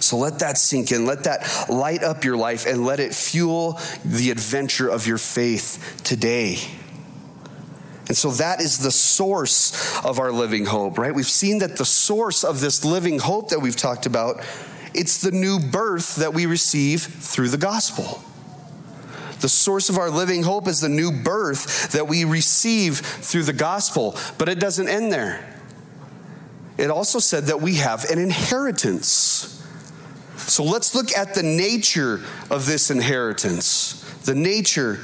So 0.00 0.18
let 0.18 0.40
that 0.40 0.58
sink 0.58 0.92
in. 0.92 1.06
Let 1.06 1.24
that 1.24 1.68
light 1.70 2.02
up 2.02 2.24
your 2.24 2.36
life 2.36 2.66
and 2.66 2.84
let 2.84 3.00
it 3.00 3.14
fuel 3.14 3.80
the 4.04 4.30
adventure 4.30 4.88
of 4.88 5.06
your 5.06 5.18
faith 5.18 6.00
today. 6.04 6.58
And 8.08 8.16
so 8.16 8.30
that 8.32 8.60
is 8.60 8.78
the 8.78 8.90
source 8.90 10.02
of 10.02 10.18
our 10.18 10.32
living 10.32 10.64
hope, 10.64 10.98
right? 10.98 11.14
We've 11.14 11.26
seen 11.26 11.58
that 11.58 11.76
the 11.76 11.84
source 11.84 12.42
of 12.42 12.60
this 12.60 12.84
living 12.84 13.18
hope 13.18 13.50
that 13.50 13.60
we've 13.60 13.76
talked 13.76 14.06
about, 14.06 14.42
it's 14.94 15.20
the 15.20 15.30
new 15.30 15.60
birth 15.60 16.16
that 16.16 16.32
we 16.32 16.46
receive 16.46 17.02
through 17.02 17.50
the 17.50 17.58
gospel. 17.58 18.24
The 19.40 19.48
source 19.48 19.88
of 19.90 19.98
our 19.98 20.10
living 20.10 20.42
hope 20.42 20.66
is 20.66 20.80
the 20.80 20.88
new 20.88 21.12
birth 21.12 21.92
that 21.92 22.08
we 22.08 22.24
receive 22.24 22.98
through 22.98 23.44
the 23.44 23.52
gospel, 23.52 24.16
but 24.38 24.48
it 24.48 24.58
doesn't 24.58 24.88
end 24.88 25.12
there. 25.12 25.54
It 26.78 26.90
also 26.90 27.18
said 27.18 27.44
that 27.44 27.60
we 27.60 27.76
have 27.76 28.04
an 28.10 28.18
inheritance. 28.18 29.62
So 30.36 30.64
let's 30.64 30.94
look 30.94 31.12
at 31.12 31.34
the 31.34 31.42
nature 31.42 32.24
of 32.50 32.66
this 32.66 32.90
inheritance, 32.90 34.02
the 34.24 34.34
nature 34.34 35.00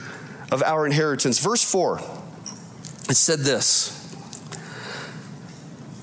of 0.50 0.62
our 0.62 0.86
inheritance. 0.86 1.38
Verse 1.38 1.62
4. 1.62 2.00
It 3.08 3.16
said 3.16 3.40
this. 3.40 4.00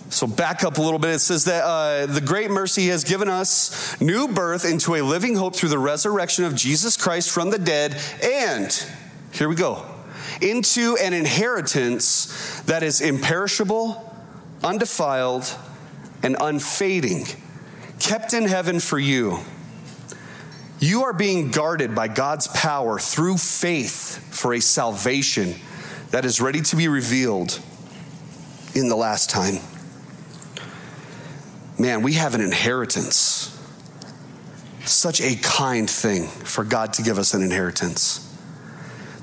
So, 0.10 0.28
back 0.28 0.64
up 0.64 0.78
a 0.78 0.82
little 0.82 1.00
bit. 1.00 1.16
It 1.16 1.20
says 1.20 1.46
that 1.46 1.64
uh, 1.64 2.06
the 2.06 2.22
great 2.22 2.52
mercy 2.52 2.88
has 2.88 3.04
given 3.04 3.30
us 3.30 4.00
new 4.02 4.28
birth 4.28 4.66
into 4.66 4.96
a 4.96 5.02
living 5.02 5.36
hope 5.36 5.56
through 5.56 5.70
the 5.70 5.80
resurrection 5.80 6.44
of 6.44 6.54
Jesus 6.54 6.98
Christ 6.98 7.32
from 7.32 7.50
the 7.50 7.58
dead, 7.58 7.98
and 8.22 8.86
here 9.32 9.48
we 9.48 9.56
go 9.56 9.86
into 10.42 10.98
an 10.98 11.14
inheritance 11.14 12.62
that 12.62 12.84
is 12.84 13.00
imperishable, 13.00 14.14
undefiled, 14.64 15.56
and 16.24 16.36
unfading, 16.40 17.26
kept 18.00 18.34
in 18.34 18.46
heaven 18.46 18.80
for 18.80 19.00
you. 19.00 19.40
You 20.80 21.04
are 21.04 21.14
being 21.14 21.52
guarded 21.52 21.94
by 21.94 22.08
God's 22.08 22.48
power 22.48 22.98
through 22.98 23.38
faith 23.38 24.18
for 24.34 24.54
a 24.54 24.60
salvation 24.60 25.56
that 26.12 26.26
is 26.26 26.40
ready 26.40 26.62
to 26.62 26.76
be 26.76 26.88
revealed 26.88 27.60
in 28.76 28.88
the 28.88 28.96
last 28.96 29.30
time. 29.30 29.56
Man, 31.80 32.04
we 32.04 32.14
have 32.14 32.36
an 32.36 32.42
inheritance. 32.42 33.48
Such 34.86 35.22
a 35.22 35.36
kind 35.38 35.90
thing 35.90 36.28
for 36.28 36.64
God 36.64 36.94
to 36.94 37.02
give 37.02 37.18
us 37.18 37.34
an 37.34 37.42
inheritance. 37.42 38.28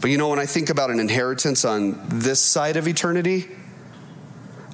But 0.00 0.10
you 0.10 0.16
know, 0.16 0.28
when 0.28 0.38
I 0.38 0.46
think 0.46 0.70
about 0.70 0.90
an 0.90 0.98
inheritance 1.00 1.64
on 1.64 2.00
this 2.08 2.40
side 2.40 2.76
of 2.76 2.88
eternity, 2.88 3.48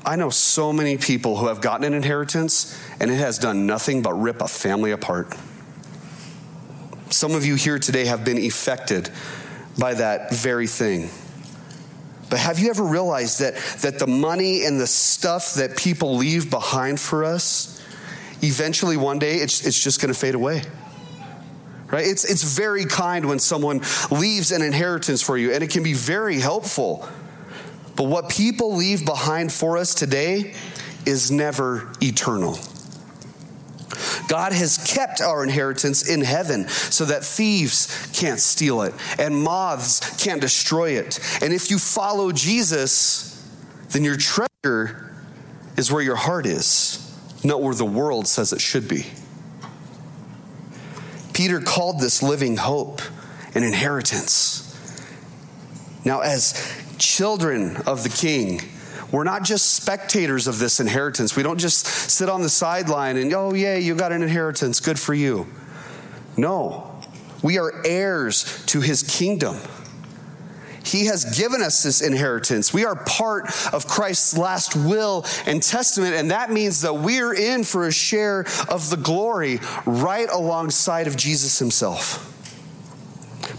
I 0.05 0.17
know 0.17 0.31
so 0.31 0.73
many 0.73 0.99
people 0.99 1.37
who 1.37 1.47
have 1.49 1.61
gotten 1.61 1.85
an 1.85 1.95
inheritance 1.95 2.79
and 3.01 3.11
it 3.11 3.17
has 3.17 3.39
done 3.39 3.67
nothing 3.67 4.03
but 4.03 4.13
rip 4.13 4.43
a 4.43 4.49
family 4.49 4.93
apart. 4.93 5.35
Some 7.11 7.33
of 7.33 7.47
you 7.47 7.55
here 7.55 7.79
today 7.79 8.05
have 8.05 8.25
been 8.25 8.39
affected 8.39 9.11
by 9.79 9.95
that 9.95 10.33
very 10.33 10.67
thing. 10.67 11.09
But 12.35 12.41
have 12.41 12.59
you 12.59 12.69
ever 12.69 12.83
realized 12.83 13.39
that, 13.39 13.55
that 13.83 14.01
the 14.01 14.09
money 14.09 14.65
and 14.65 14.81
the 14.81 14.89
stuff 14.89 15.55
that 15.55 15.77
people 15.77 16.17
leave 16.17 16.51
behind 16.51 16.99
for 16.99 17.23
us, 17.23 17.81
eventually 18.43 18.97
one 18.97 19.21
day 19.21 19.37
it's, 19.37 19.65
it's 19.65 19.81
just 19.81 20.01
going 20.01 20.13
to 20.13 20.19
fade 20.19 20.35
away? 20.35 20.63
Right? 21.93 22.05
It's, 22.05 22.29
it's 22.29 22.43
very 22.43 22.87
kind 22.87 23.27
when 23.27 23.39
someone 23.39 23.83
leaves 24.11 24.51
an 24.51 24.63
inheritance 24.63 25.23
for 25.23 25.39
you, 25.39 25.53
and 25.53 25.63
it 25.63 25.71
can 25.71 25.85
be 25.85 25.93
very 25.93 26.41
helpful. 26.41 27.09
But 27.95 28.09
what 28.09 28.29
people 28.31 28.75
leave 28.75 29.05
behind 29.05 29.53
for 29.53 29.79
us 29.79 29.95
today 29.95 30.55
is 31.07 31.31
never 31.31 31.89
eternal. 32.03 32.59
God 34.29 34.53
has 34.53 34.79
kept 34.79 35.21
our 35.21 35.43
inheritance 35.43 36.09
in 36.09 36.23
heaven 36.23 36.69
so 36.69 37.05
that 37.05 37.25
thieves 37.25 38.09
can't 38.13 38.41
steal 38.41 38.83
it 38.83 38.95
and 39.19 39.37
moths 39.37 40.23
can't 40.23 40.41
destroy 40.41 40.91
it. 40.93 41.21
And 41.43 41.53
if 41.53 41.71
you 41.71 41.79
follow 41.79 42.33
Jesus, 42.33 43.31
then 43.91 44.05
your 44.05 44.17
treasure 44.17 45.15
is 45.77 45.91
where 45.93 46.03
your 46.03 46.17
heart 46.17 46.47
is, 46.47 47.01
not 47.45 47.63
where 47.63 47.75
the 47.75 47.85
world 47.85 48.27
says 48.27 48.53
it 48.53 48.61
should 48.61 48.89
be. 48.89 49.07
Peter 51.33 51.61
called 51.61 52.01
this 52.01 52.23
living 52.23 52.57
hope 52.57 53.03
an 53.55 53.63
inheritance. 53.63 54.61
Now, 56.05 56.21
as 56.21 56.55
children 56.99 57.77
of 57.87 58.03
the 58.03 58.09
king, 58.09 58.61
we're 59.15 59.23
not 59.23 59.45
just 59.45 59.77
spectators 59.77 60.49
of 60.49 60.59
this 60.59 60.81
inheritance. 60.81 61.37
We 61.37 61.45
don't 61.45 61.59
just 61.59 61.87
sit 61.87 62.29
on 62.29 62.43
the 62.43 62.49
sideline 62.49 63.17
and, 63.17 63.33
oh, 63.33 63.55
yay, 63.55 63.81
you 63.81 63.95
got 63.95 64.11
an 64.11 64.23
inheritance. 64.23 64.81
Good 64.81 64.99
for 64.99 65.15
you. 65.15 65.47
No, 66.37 67.01
we 67.41 67.59
are 67.59 67.73
heirs 67.87 68.65
to 68.67 68.81
his 68.81 69.05
kingdom. 69.05 69.57
He 70.85 71.07
has 71.07 71.39
given 71.39 71.63
us 71.63 71.85
this 71.85 72.01
inheritance. 72.01 72.75
We 72.75 72.85
are 72.85 72.97
part 72.97 73.47
of 73.73 73.87
Christ's 73.87 74.37
last 74.37 74.75
will 74.75 75.25
and 75.47 75.63
testament, 75.63 76.17
and 76.17 76.33
that 76.33 76.51
means 76.51 76.81
that 76.81 76.95
we're 76.95 77.35
in 77.35 77.63
for 77.63 77.87
a 77.87 77.93
share 77.93 78.41
of 78.69 78.91
the 78.91 78.99
glory 79.01 79.61
right 79.87 80.29
alongside 80.29 81.07
of 81.07 81.17
Jesus 81.17 81.61
himself. 81.61 82.33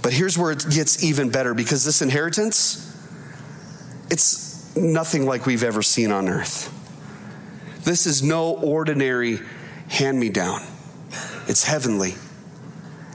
But 0.02 0.12
here's 0.12 0.38
where 0.38 0.52
it 0.52 0.65
gets 0.70 1.02
even 1.02 1.30
better 1.30 1.54
because 1.54 1.86
this 1.86 2.02
inheritance, 2.02 2.82
it's 4.12 4.55
nothing 4.76 5.26
like 5.26 5.46
we've 5.46 5.64
ever 5.64 5.82
seen 5.82 6.12
on 6.12 6.28
earth. 6.28 6.72
This 7.84 8.06
is 8.06 8.24
no 8.24 8.56
ordinary 8.56 9.40
hand 9.88 10.20
me 10.20 10.30
down, 10.30 10.62
it's 11.48 11.64
heavenly. 11.64 12.16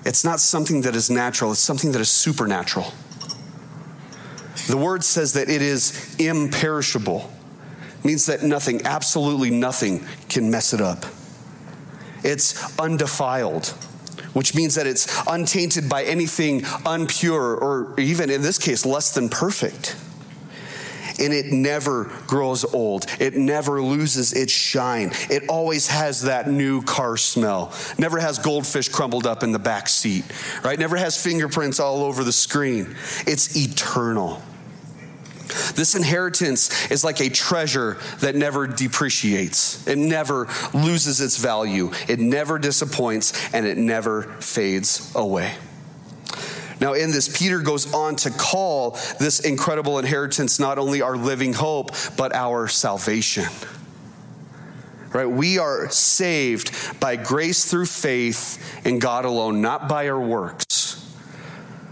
It's 0.03 0.25
not 0.25 0.41
something 0.41 0.81
that 0.83 0.97
is 0.97 1.11
natural, 1.11 1.53
it's 1.53 1.61
something 1.61 1.93
that 1.93 2.01
is 2.01 2.09
supernatural. 2.09 2.93
The 4.69 4.77
word 4.77 5.05
says 5.05 5.35
that 5.35 5.51
it 5.51 5.61
is 5.61 6.17
imperishable. 6.19 7.31
It 7.99 8.05
means 8.05 8.27
that 8.27 8.43
nothing, 8.43 8.87
absolutely 8.87 9.51
nothing, 9.51 10.07
can 10.29 10.51
mess 10.51 10.73
it 10.73 10.81
up. 10.81 11.05
It's 12.23 12.79
undefiled, 12.79 13.69
which 14.33 14.55
means 14.55 14.75
that 14.77 14.87
it's 14.87 15.23
untainted 15.27 15.89
by 15.89 16.05
anything 16.05 16.61
unpure 16.61 17.61
or 17.61 17.99
even 17.99 18.31
in 18.31 18.43
this 18.43 18.59
case 18.59 18.87
less 18.87 19.13
than 19.13 19.29
perfect. 19.29 19.97
And 21.21 21.33
it 21.33 21.47
never 21.47 22.05
grows 22.27 22.65
old. 22.65 23.07
It 23.19 23.37
never 23.37 23.83
loses 23.83 24.33
its 24.33 24.53
shine. 24.53 25.13
It 25.31 25.49
always 25.49 25.87
has 25.89 26.23
that 26.23 26.49
new 26.49 26.83
car 26.83 27.17
smell. 27.17 27.73
Never 27.99 28.19
has 28.19 28.39
goldfish 28.39 28.89
crumbled 28.89 29.27
up 29.27 29.43
in 29.43 29.53
the 29.53 29.59
back 29.59 29.89
seat, 29.89 30.25
right? 30.65 30.79
Never 30.79 30.97
has 30.97 31.23
fingerprints 31.23 31.81
all 31.81 32.03
over 32.03 32.25
the 32.25 32.33
screen. 32.33 32.97
It's 33.27 33.57
eternal. 33.57 34.43
This 35.75 35.95
inheritance 35.95 36.91
is 36.91 37.05
like 37.05 37.21
a 37.21 37.29
treasure 37.29 37.99
that 38.21 38.37
never 38.37 38.67
depreciates. 38.67 39.87
It 39.87 39.99
never 39.99 40.49
loses 40.73 41.21
its 41.21 41.37
value. 41.37 41.91
It 42.09 42.21
never 42.21 42.59
disappoints 42.59 43.53
and 43.53 43.67
it 43.67 43.77
never 43.77 44.23
fades 44.41 45.13
away. 45.15 45.55
Now, 46.81 46.95
in 46.95 47.11
this, 47.11 47.37
Peter 47.37 47.61
goes 47.61 47.93
on 47.93 48.17
to 48.17 48.31
call 48.31 48.93
this 49.19 49.41
incredible 49.41 49.99
inheritance 49.99 50.59
not 50.59 50.79
only 50.79 51.03
our 51.03 51.17
living 51.17 51.53
hope, 51.53 51.91
but 52.17 52.35
our 52.35 52.69
salvation. 52.69 53.45
Right? 55.13 55.27
We 55.27 55.59
are 55.59 55.91
saved 55.91 57.01
by 57.01 57.17
grace 57.17 57.71
through 57.71 57.87
faith 57.87 58.87
in 58.87 58.99
God 58.99 59.25
alone, 59.25 59.61
not 59.61 59.89
by 59.89 60.09
our 60.09 60.21
works. 60.21 61.07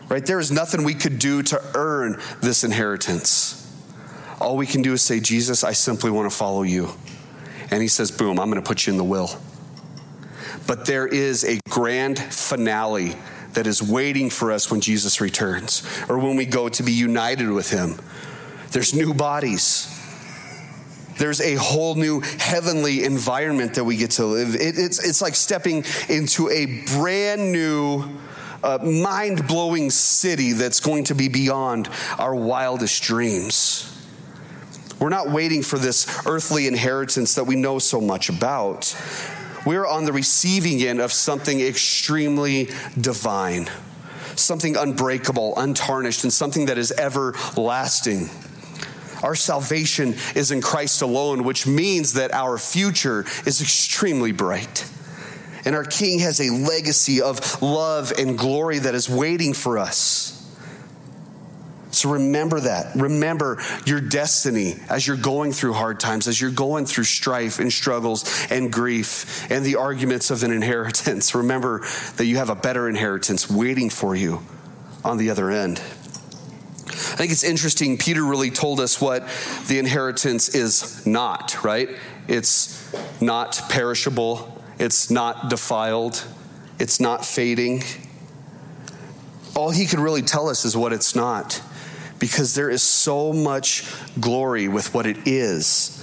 Right? 0.08 0.24
There 0.24 0.38
is 0.38 0.50
nothing 0.50 0.84
we 0.84 0.94
could 0.94 1.18
do 1.18 1.42
to 1.42 1.62
earn 1.74 2.20
this 2.40 2.64
inheritance. 2.64 3.54
All 4.40 4.56
we 4.56 4.66
can 4.66 4.82
do 4.82 4.94
is 4.94 5.02
say, 5.02 5.20
Jesus, 5.20 5.64
I 5.64 5.72
simply 5.72 6.10
want 6.10 6.30
to 6.30 6.36
follow 6.36 6.62
you. 6.62 6.90
And 7.70 7.82
he 7.82 7.88
says, 7.88 8.10
boom, 8.10 8.38
I'm 8.38 8.50
going 8.50 8.62
to 8.62 8.66
put 8.66 8.86
you 8.86 8.92
in 8.92 8.96
the 8.96 9.04
will. 9.04 9.30
But 10.66 10.86
there 10.86 11.06
is 11.06 11.44
a 11.44 11.60
grand 11.68 12.18
finale 12.18 13.16
that 13.58 13.66
is 13.66 13.82
waiting 13.82 14.30
for 14.30 14.52
us 14.52 14.70
when 14.70 14.80
Jesus 14.80 15.20
returns 15.20 15.82
or 16.08 16.16
when 16.16 16.36
we 16.36 16.46
go 16.46 16.68
to 16.68 16.82
be 16.84 16.92
united 16.92 17.50
with 17.50 17.68
him. 17.68 17.98
There's 18.70 18.94
new 18.94 19.12
bodies. 19.12 19.92
There's 21.16 21.40
a 21.40 21.56
whole 21.56 21.96
new 21.96 22.20
heavenly 22.20 23.02
environment 23.02 23.74
that 23.74 23.82
we 23.82 23.96
get 23.96 24.12
to 24.12 24.26
live. 24.26 24.54
It, 24.54 24.78
it's, 24.78 25.04
it's 25.04 25.20
like 25.20 25.34
stepping 25.34 25.82
into 26.08 26.48
a 26.50 26.84
brand 26.98 27.50
new, 27.50 28.04
uh, 28.62 28.78
mind 28.80 29.48
blowing 29.48 29.90
city 29.90 30.52
that's 30.52 30.78
going 30.78 31.02
to 31.04 31.16
be 31.16 31.26
beyond 31.26 31.88
our 32.16 32.36
wildest 32.36 33.02
dreams. 33.02 33.92
We're 35.00 35.08
not 35.08 35.30
waiting 35.30 35.64
for 35.64 35.80
this 35.80 36.06
earthly 36.28 36.68
inheritance 36.68 37.34
that 37.34 37.42
we 37.42 37.56
know 37.56 37.80
so 37.80 38.00
much 38.00 38.28
about. 38.28 38.94
We're 39.66 39.86
on 39.86 40.04
the 40.04 40.12
receiving 40.12 40.80
end 40.82 41.00
of 41.00 41.12
something 41.12 41.60
extremely 41.60 42.70
divine, 43.00 43.68
something 44.36 44.76
unbreakable, 44.76 45.54
untarnished, 45.56 46.24
and 46.24 46.32
something 46.32 46.66
that 46.66 46.78
is 46.78 46.92
everlasting. 46.92 48.30
Our 49.22 49.34
salvation 49.34 50.14
is 50.36 50.52
in 50.52 50.62
Christ 50.62 51.02
alone, 51.02 51.42
which 51.42 51.66
means 51.66 52.14
that 52.14 52.32
our 52.32 52.56
future 52.56 53.24
is 53.46 53.60
extremely 53.60 54.32
bright. 54.32 54.88
And 55.64 55.74
our 55.74 55.84
King 55.84 56.20
has 56.20 56.40
a 56.40 56.50
legacy 56.50 57.20
of 57.20 57.60
love 57.60 58.12
and 58.16 58.38
glory 58.38 58.78
that 58.78 58.94
is 58.94 59.08
waiting 59.08 59.54
for 59.54 59.76
us. 59.76 60.37
So 61.90 62.10
remember 62.10 62.60
that. 62.60 62.94
Remember 62.96 63.58
your 63.86 64.00
destiny 64.00 64.76
as 64.90 65.06
you're 65.06 65.16
going 65.16 65.52
through 65.52 65.72
hard 65.72 65.98
times, 65.98 66.28
as 66.28 66.40
you're 66.40 66.50
going 66.50 66.84
through 66.86 67.04
strife 67.04 67.58
and 67.58 67.72
struggles 67.72 68.46
and 68.50 68.72
grief 68.72 69.50
and 69.50 69.64
the 69.64 69.76
arguments 69.76 70.30
of 70.30 70.42
an 70.42 70.52
inheritance. 70.52 71.34
Remember 71.38 71.80
that 72.16 72.26
you 72.26 72.36
have 72.36 72.50
a 72.50 72.54
better 72.54 72.88
inheritance 72.88 73.50
waiting 73.50 73.88
for 73.88 74.14
you 74.14 74.42
on 75.04 75.16
the 75.16 75.30
other 75.30 75.50
end. 75.50 75.78
I 75.78 77.20
think 77.20 77.32
it's 77.32 77.44
interesting. 77.44 77.96
Peter 77.96 78.24
really 78.24 78.50
told 78.50 78.80
us 78.80 79.00
what 79.00 79.26
the 79.66 79.78
inheritance 79.78 80.50
is 80.54 81.06
not, 81.06 81.62
right? 81.64 81.88
It's 82.26 82.92
not 83.20 83.60
perishable, 83.70 84.62
it's 84.78 85.10
not 85.10 85.48
defiled, 85.48 86.24
it's 86.78 87.00
not 87.00 87.24
fading. 87.24 87.82
All 89.56 89.70
he 89.70 89.86
could 89.86 89.98
really 90.00 90.22
tell 90.22 90.48
us 90.48 90.64
is 90.64 90.76
what 90.76 90.92
it's 90.92 91.16
not 91.16 91.62
because 92.18 92.54
there 92.54 92.70
is 92.70 92.82
so 92.82 93.32
much 93.32 93.84
glory 94.20 94.68
with 94.68 94.94
what 94.94 95.06
it 95.06 95.26
is 95.26 95.98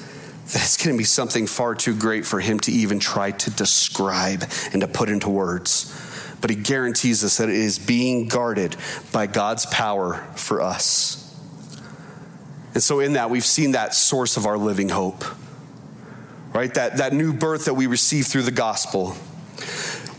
that 0.54 0.62
it's 0.62 0.78
going 0.78 0.96
to 0.96 0.98
be 0.98 1.04
something 1.04 1.48
far 1.48 1.74
too 1.74 1.96
great 1.96 2.26
for 2.26 2.40
him 2.40 2.60
to 2.60 2.72
even 2.72 3.00
try 3.00 3.32
to 3.32 3.50
describe 3.50 4.44
and 4.72 4.82
to 4.82 4.88
put 4.88 5.10
into 5.10 5.30
words. 5.30 5.92
But 6.40 6.52
he 6.52 6.56
guarantees 6.56 7.24
us 7.24 7.38
that 7.38 7.50
it 7.50 7.56
is 7.56 7.80
being 7.80 8.28
guarded 8.28 8.76
by 9.12 9.26
God's 9.26 9.66
power 9.66 10.24
for 10.36 10.62
us. 10.62 11.22
And 12.76 12.84
so, 12.84 13.00
in 13.00 13.14
that, 13.14 13.30
we've 13.30 13.46
seen 13.46 13.72
that 13.72 13.96
source 13.96 14.38
of 14.38 14.46
our 14.46 14.58
living 14.58 14.90
hope, 14.90 15.24
right? 16.54 16.72
That, 16.74 16.98
that 16.98 17.14
new 17.14 17.34
birth 17.34 17.66
that 17.66 17.74
we 17.74 17.88
receive 17.88 18.28
through 18.28 18.44
the 18.44 18.52
gospel. 18.52 19.16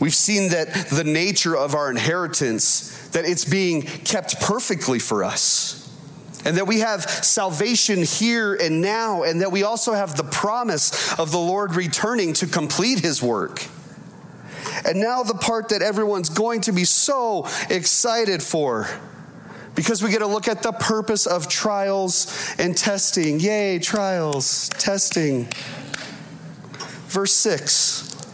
We've 0.00 0.14
seen 0.14 0.50
that 0.50 0.72
the 0.90 1.04
nature 1.04 1.56
of 1.56 1.74
our 1.74 1.90
inheritance, 1.90 3.08
that 3.08 3.24
it's 3.24 3.44
being 3.44 3.82
kept 3.82 4.40
perfectly 4.40 4.98
for 4.98 5.22
us 5.22 5.85
and 6.46 6.56
that 6.58 6.68
we 6.68 6.78
have 6.78 7.02
salvation 7.02 8.04
here 8.04 8.54
and 8.54 8.80
now, 8.80 9.24
and 9.24 9.40
that 9.40 9.50
we 9.50 9.64
also 9.64 9.94
have 9.94 10.16
the 10.16 10.22
promise 10.22 11.12
of 11.18 11.32
the 11.32 11.38
Lord 11.38 11.74
returning 11.74 12.34
to 12.34 12.46
complete 12.46 13.00
his 13.00 13.20
work. 13.20 13.66
And 14.86 15.00
now, 15.00 15.24
the 15.24 15.34
part 15.34 15.70
that 15.70 15.82
everyone's 15.82 16.28
going 16.28 16.60
to 16.62 16.72
be 16.72 16.84
so 16.84 17.48
excited 17.68 18.44
for 18.44 18.88
because 19.74 20.04
we 20.04 20.10
get 20.10 20.20
to 20.20 20.26
look 20.26 20.46
at 20.46 20.62
the 20.62 20.70
purpose 20.70 21.26
of 21.26 21.48
trials 21.48 22.54
and 22.58 22.76
testing. 22.76 23.40
Yay, 23.40 23.80
trials, 23.80 24.68
testing. 24.68 25.48
Verse 27.08 27.32
6 27.32 28.24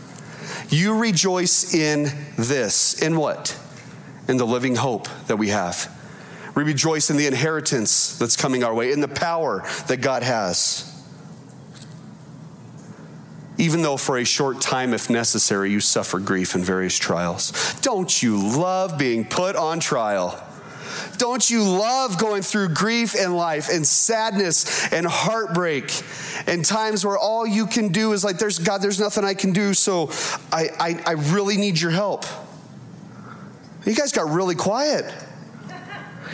You 0.68 0.98
rejoice 0.98 1.72
in 1.72 2.12
this. 2.36 3.00
In 3.00 3.16
what? 3.16 3.58
In 4.28 4.36
the 4.36 4.46
living 4.46 4.76
hope 4.76 5.08
that 5.28 5.36
we 5.36 5.48
have. 5.48 6.01
We 6.54 6.64
rejoice 6.64 7.10
in 7.10 7.16
the 7.16 7.26
inheritance 7.26 8.18
that's 8.18 8.36
coming 8.36 8.62
our 8.62 8.74
way, 8.74 8.92
in 8.92 9.00
the 9.00 9.08
power 9.08 9.64
that 9.88 9.98
God 9.98 10.22
has. 10.22 10.88
Even 13.58 13.82
though 13.82 13.96
for 13.96 14.18
a 14.18 14.24
short 14.24 14.60
time, 14.60 14.92
if 14.92 15.08
necessary, 15.08 15.70
you 15.70 15.80
suffer 15.80 16.18
grief 16.18 16.54
in 16.54 16.62
various 16.62 16.98
trials. 16.98 17.52
Don't 17.80 18.22
you 18.22 18.36
love 18.36 18.98
being 18.98 19.24
put 19.24 19.56
on 19.56 19.80
trial? 19.80 20.42
Don't 21.18 21.48
you 21.48 21.62
love 21.62 22.18
going 22.18 22.42
through 22.42 22.70
grief 22.70 23.14
in 23.14 23.34
life 23.34 23.68
and 23.70 23.86
sadness 23.86 24.92
and 24.92 25.06
heartbreak 25.06 26.02
and 26.46 26.64
times 26.64 27.04
where 27.04 27.16
all 27.16 27.46
you 27.46 27.66
can 27.66 27.88
do 27.88 28.12
is 28.12 28.24
like, 28.24 28.38
there's 28.38 28.58
God, 28.58 28.78
there's 28.78 28.98
nothing 28.98 29.24
I 29.24 29.34
can 29.34 29.52
do, 29.52 29.74
so 29.74 30.10
I, 30.50 30.70
I, 30.80 31.02
I 31.06 31.12
really 31.12 31.56
need 31.56 31.80
your 31.80 31.92
help. 31.92 32.24
You 33.86 33.94
guys 33.94 34.12
got 34.12 34.30
really 34.30 34.54
quiet. 34.54 35.12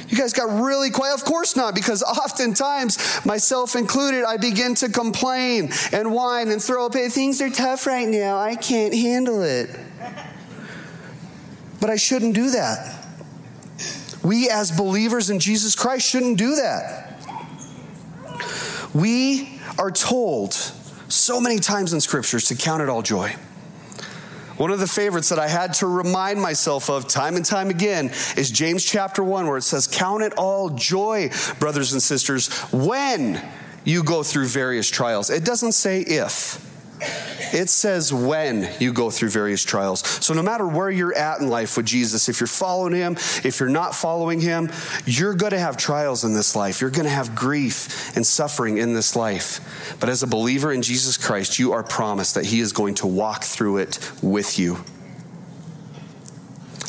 You 0.08 0.16
guys 0.16 0.32
got 0.32 0.62
really 0.62 0.90
quiet. 0.90 1.14
Of 1.14 1.24
course 1.24 1.54
not, 1.54 1.74
because 1.74 2.02
oftentimes, 2.02 3.24
myself 3.26 3.76
included, 3.76 4.24
I 4.24 4.38
begin 4.38 4.74
to 4.76 4.88
complain 4.88 5.70
and 5.92 6.12
whine 6.12 6.48
and 6.48 6.62
throw 6.62 6.86
up. 6.86 6.94
Things 6.94 7.42
are 7.42 7.50
tough 7.50 7.86
right 7.86 8.08
now. 8.08 8.38
I 8.38 8.56
can't 8.56 8.94
handle 8.94 9.42
it. 9.42 9.68
But 11.80 11.90
I 11.90 11.96
shouldn't 11.96 12.34
do 12.34 12.50
that. 12.50 12.96
We, 14.24 14.50
as 14.50 14.70
believers 14.72 15.30
in 15.30 15.38
Jesus 15.38 15.76
Christ, 15.76 16.08
shouldn't 16.08 16.38
do 16.38 16.56
that. 16.56 17.22
We 18.94 19.60
are 19.78 19.90
told 19.90 20.54
so 20.54 21.40
many 21.40 21.58
times 21.58 21.92
in 21.92 22.00
scriptures 22.00 22.46
to 22.46 22.54
count 22.54 22.82
it 22.82 22.88
all 22.88 23.02
joy. 23.02 23.34
One 24.58 24.72
of 24.72 24.80
the 24.80 24.88
favorites 24.88 25.28
that 25.28 25.38
I 25.38 25.46
had 25.46 25.74
to 25.74 25.86
remind 25.86 26.42
myself 26.42 26.90
of 26.90 27.06
time 27.06 27.36
and 27.36 27.44
time 27.44 27.70
again 27.70 28.10
is 28.36 28.50
James 28.50 28.84
chapter 28.84 29.22
1, 29.22 29.46
where 29.46 29.56
it 29.56 29.62
says, 29.62 29.86
Count 29.86 30.24
it 30.24 30.32
all 30.36 30.70
joy, 30.70 31.30
brothers 31.60 31.92
and 31.92 32.02
sisters, 32.02 32.48
when 32.72 33.40
you 33.84 34.02
go 34.02 34.24
through 34.24 34.46
various 34.46 34.90
trials. 34.90 35.30
It 35.30 35.44
doesn't 35.44 35.72
say 35.72 36.00
if. 36.00 36.67
It 37.00 37.70
says 37.70 38.12
when 38.12 38.68
you 38.78 38.92
go 38.92 39.10
through 39.10 39.30
various 39.30 39.64
trials. 39.64 40.06
So, 40.24 40.34
no 40.34 40.42
matter 40.42 40.66
where 40.66 40.90
you're 40.90 41.14
at 41.14 41.40
in 41.40 41.48
life 41.48 41.76
with 41.76 41.86
Jesus, 41.86 42.28
if 42.28 42.40
you're 42.40 42.46
following 42.46 42.92
him, 42.92 43.16
if 43.44 43.60
you're 43.60 43.68
not 43.68 43.94
following 43.94 44.40
him, 44.40 44.70
you're 45.06 45.34
going 45.34 45.52
to 45.52 45.58
have 45.58 45.76
trials 45.76 46.24
in 46.24 46.34
this 46.34 46.54
life. 46.54 46.80
You're 46.80 46.90
going 46.90 47.04
to 47.04 47.10
have 47.10 47.34
grief 47.34 48.14
and 48.16 48.26
suffering 48.26 48.78
in 48.78 48.94
this 48.94 49.16
life. 49.16 49.96
But 50.00 50.08
as 50.08 50.22
a 50.22 50.26
believer 50.26 50.72
in 50.72 50.82
Jesus 50.82 51.16
Christ, 51.16 51.58
you 51.58 51.72
are 51.72 51.82
promised 51.82 52.34
that 52.34 52.44
he 52.44 52.60
is 52.60 52.72
going 52.72 52.96
to 52.96 53.06
walk 53.06 53.44
through 53.44 53.78
it 53.78 54.12
with 54.22 54.58
you. 54.58 54.78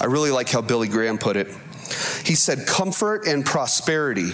I 0.02 0.06
really 0.06 0.32
like 0.32 0.50
how 0.50 0.62
Billy 0.62 0.88
Graham 0.88 1.17
put 1.17 1.38
it. 1.38 1.48
He 2.26 2.36
said, 2.36 2.67
Comfort 2.67 3.28
and 3.28 3.45
prosperity 3.45 4.32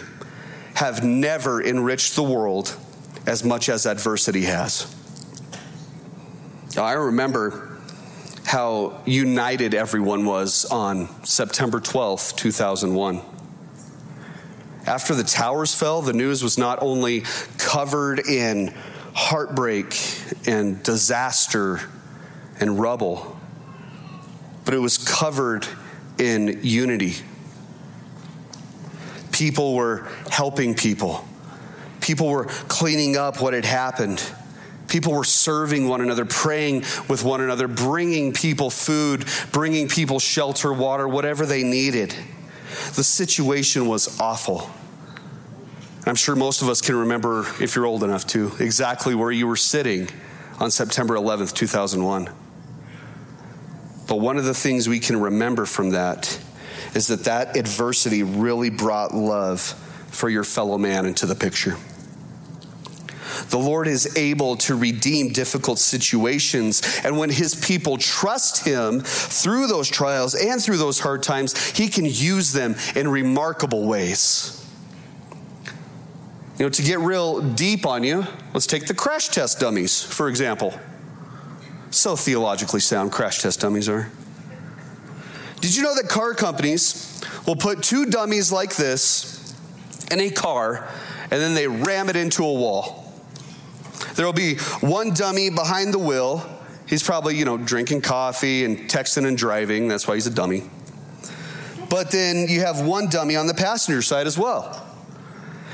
have 0.75 1.03
never 1.03 1.63
enriched 1.63 2.15
the 2.15 2.23
world 2.23 2.75
as 3.25 3.43
much 3.43 3.69
as 3.69 3.85
adversity 3.85 4.43
has. 4.43 4.93
I 6.77 6.93
remember 6.93 7.77
how 8.43 9.01
united 9.05 9.73
everyone 9.73 10.25
was 10.25 10.65
on 10.65 11.07
September 11.23 11.79
12th, 11.79 12.35
2001. 12.35 13.21
After 14.85 15.15
the 15.15 15.23
towers 15.23 15.73
fell, 15.73 16.01
the 16.01 16.13
news 16.13 16.43
was 16.43 16.57
not 16.57 16.79
only 16.81 17.21
covered 17.57 18.19
in 18.19 18.73
heartbreak 19.13 19.95
and 20.47 20.83
disaster 20.83 21.79
and 22.59 22.77
rubble, 22.77 23.39
but 24.65 24.73
it 24.73 24.79
was 24.79 24.97
covered 24.97 25.65
in 26.19 26.59
unity. 26.61 27.13
People 29.31 29.75
were 29.75 30.07
helping 30.29 30.75
people, 30.75 31.25
people 32.01 32.29
were 32.29 32.45
cleaning 32.45 33.15
up 33.15 33.41
what 33.41 33.53
had 33.53 33.65
happened. 33.65 34.21
People 34.87 35.13
were 35.13 35.23
serving 35.23 35.87
one 35.87 36.01
another, 36.01 36.25
praying 36.25 36.81
with 37.09 37.23
one 37.23 37.41
another, 37.41 37.67
bringing 37.67 38.33
people 38.33 38.69
food, 38.69 39.25
bringing 39.51 39.87
people 39.87 40.19
shelter, 40.19 40.71
water, 40.71 41.07
whatever 41.07 41.45
they 41.45 41.63
needed. 41.63 42.15
The 42.95 43.03
situation 43.03 43.87
was 43.87 44.19
awful. 44.19 44.69
I'm 46.05 46.15
sure 46.15 46.35
most 46.35 46.61
of 46.61 46.69
us 46.69 46.81
can 46.81 46.95
remember, 46.95 47.47
if 47.59 47.75
you're 47.75 47.85
old 47.85 48.03
enough 48.03 48.27
to, 48.27 48.51
exactly 48.59 49.15
where 49.15 49.31
you 49.31 49.47
were 49.47 49.55
sitting 49.55 50.07
on 50.59 50.69
September 50.69 51.15
11th, 51.15 51.53
2001. 51.53 52.29
But 54.07 54.19
one 54.19 54.37
of 54.37 54.45
the 54.45 54.53
things 54.53 54.87
we 54.87 54.99
can 54.99 55.19
remember 55.19 55.65
from 55.65 55.91
that 55.91 56.39
is 56.93 57.07
that 57.07 57.23
that 57.25 57.57
adversity 57.57 58.21
really 58.23 58.69
brought 58.69 59.13
love 59.15 59.61
for 60.09 60.29
your 60.29 60.43
fellow 60.43 60.77
man 60.77 61.05
into 61.05 61.25
the 61.25 61.35
picture. 61.35 61.75
The 63.49 63.57
Lord 63.57 63.87
is 63.87 64.17
able 64.17 64.57
to 64.57 64.75
redeem 64.75 65.29
difficult 65.29 65.79
situations. 65.79 66.81
And 67.03 67.17
when 67.17 67.29
his 67.29 67.55
people 67.55 67.97
trust 67.97 68.65
him 68.65 69.01
through 69.01 69.67
those 69.67 69.89
trials 69.89 70.35
and 70.35 70.61
through 70.61 70.77
those 70.77 70.99
hard 70.99 71.23
times, 71.23 71.71
he 71.71 71.87
can 71.87 72.05
use 72.05 72.51
them 72.51 72.75
in 72.95 73.07
remarkable 73.07 73.87
ways. 73.87 74.61
You 76.57 76.65
know, 76.65 76.69
to 76.69 76.81
get 76.81 76.99
real 76.99 77.41
deep 77.41 77.85
on 77.85 78.03
you, 78.03 78.25
let's 78.53 78.67
take 78.67 78.87
the 78.87 78.93
crash 78.93 79.27
test 79.27 79.59
dummies, 79.59 80.01
for 80.01 80.29
example. 80.29 80.73
So 81.89 82.15
theologically 82.15 82.79
sound, 82.79 83.11
crash 83.11 83.41
test 83.41 83.59
dummies 83.59 83.89
are. 83.89 84.09
Did 85.59 85.75
you 85.75 85.83
know 85.83 85.95
that 85.95 86.07
car 86.07 86.33
companies 86.33 87.21
will 87.45 87.55
put 87.55 87.83
two 87.83 88.05
dummies 88.05 88.51
like 88.51 88.75
this 88.75 89.53
in 90.11 90.19
a 90.19 90.29
car 90.29 90.87
and 91.23 91.41
then 91.41 91.55
they 91.55 91.67
ram 91.67 92.09
it 92.09 92.15
into 92.15 92.43
a 92.43 92.53
wall? 92.53 93.04
There 94.15 94.25
will 94.25 94.33
be 94.33 94.55
one 94.81 95.13
dummy 95.13 95.49
behind 95.49 95.93
the 95.93 95.99
wheel. 95.99 96.49
He's 96.87 97.03
probably, 97.03 97.35
you 97.35 97.45
know, 97.45 97.57
drinking 97.57 98.01
coffee 98.01 98.63
and 98.63 98.89
texting 98.89 99.27
and 99.27 99.37
driving. 99.37 99.87
That's 99.87 100.07
why 100.07 100.15
he's 100.15 100.27
a 100.27 100.33
dummy. 100.33 100.63
But 101.89 102.11
then 102.11 102.47
you 102.47 102.61
have 102.61 102.85
one 102.85 103.09
dummy 103.09 103.35
on 103.35 103.47
the 103.47 103.53
passenger 103.53 104.01
side 104.01 104.27
as 104.27 104.37
well. 104.37 104.81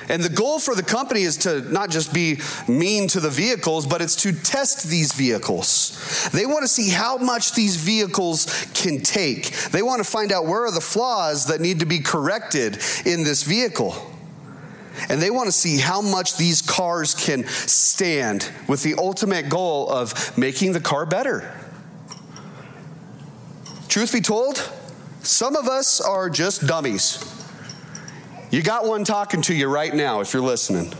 And 0.09 0.21
the 0.21 0.29
goal 0.29 0.59
for 0.59 0.75
the 0.75 0.83
company 0.83 1.21
is 1.21 1.37
to 1.37 1.61
not 1.71 1.89
just 1.89 2.13
be 2.13 2.39
mean 2.67 3.07
to 3.09 3.21
the 3.21 3.29
vehicles, 3.29 3.85
but 3.85 4.01
it's 4.01 4.17
to 4.17 4.33
test 4.33 4.89
these 4.89 5.13
vehicles. 5.13 6.29
They 6.33 6.45
want 6.45 6.63
to 6.63 6.67
see 6.67 6.89
how 6.89 7.17
much 7.17 7.53
these 7.53 7.77
vehicles 7.77 8.65
can 8.73 8.99
take. 8.99 9.51
They 9.69 9.81
want 9.81 10.03
to 10.03 10.09
find 10.09 10.33
out 10.33 10.45
where 10.45 10.65
are 10.65 10.71
the 10.71 10.81
flaws 10.81 11.45
that 11.47 11.61
need 11.61 11.79
to 11.79 11.85
be 11.85 11.99
corrected 11.99 12.79
in 13.05 13.23
this 13.23 13.43
vehicle. 13.43 14.10
And 15.09 15.21
they 15.21 15.31
want 15.31 15.47
to 15.47 15.51
see 15.51 15.77
how 15.77 16.01
much 16.01 16.37
these 16.37 16.61
cars 16.61 17.15
can 17.15 17.45
stand 17.47 18.49
with 18.67 18.83
the 18.83 18.95
ultimate 18.95 19.49
goal 19.49 19.89
of 19.89 20.37
making 20.37 20.73
the 20.73 20.81
car 20.81 21.05
better. 21.05 21.53
Truth 23.87 24.13
be 24.13 24.21
told, 24.21 24.71
some 25.21 25.55
of 25.55 25.67
us 25.67 26.01
are 26.01 26.29
just 26.29 26.65
dummies. 26.67 27.27
You 28.51 28.61
got 28.61 28.85
one 28.85 29.03
talking 29.03 29.41
to 29.43 29.53
you 29.53 29.67
right 29.67 29.93
now 29.93 30.19
if 30.19 30.33
you're 30.33 30.43
listening. 30.43 30.93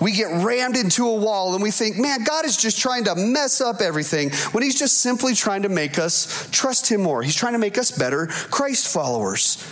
We 0.00 0.12
get 0.12 0.44
rammed 0.44 0.76
into 0.76 1.06
a 1.06 1.14
wall 1.14 1.54
and 1.54 1.62
we 1.62 1.70
think, 1.70 1.98
man, 1.98 2.24
God 2.24 2.44
is 2.44 2.56
just 2.56 2.78
trying 2.78 3.04
to 3.04 3.14
mess 3.14 3.60
up 3.60 3.80
everything 3.80 4.30
when 4.52 4.62
He's 4.62 4.78
just 4.78 5.00
simply 5.00 5.34
trying 5.34 5.62
to 5.62 5.68
make 5.68 5.98
us 5.98 6.48
trust 6.50 6.90
Him 6.90 7.02
more. 7.02 7.22
He's 7.22 7.36
trying 7.36 7.52
to 7.52 7.58
make 7.58 7.78
us 7.78 7.90
better 7.90 8.26
Christ 8.26 8.92
followers. 8.92 9.64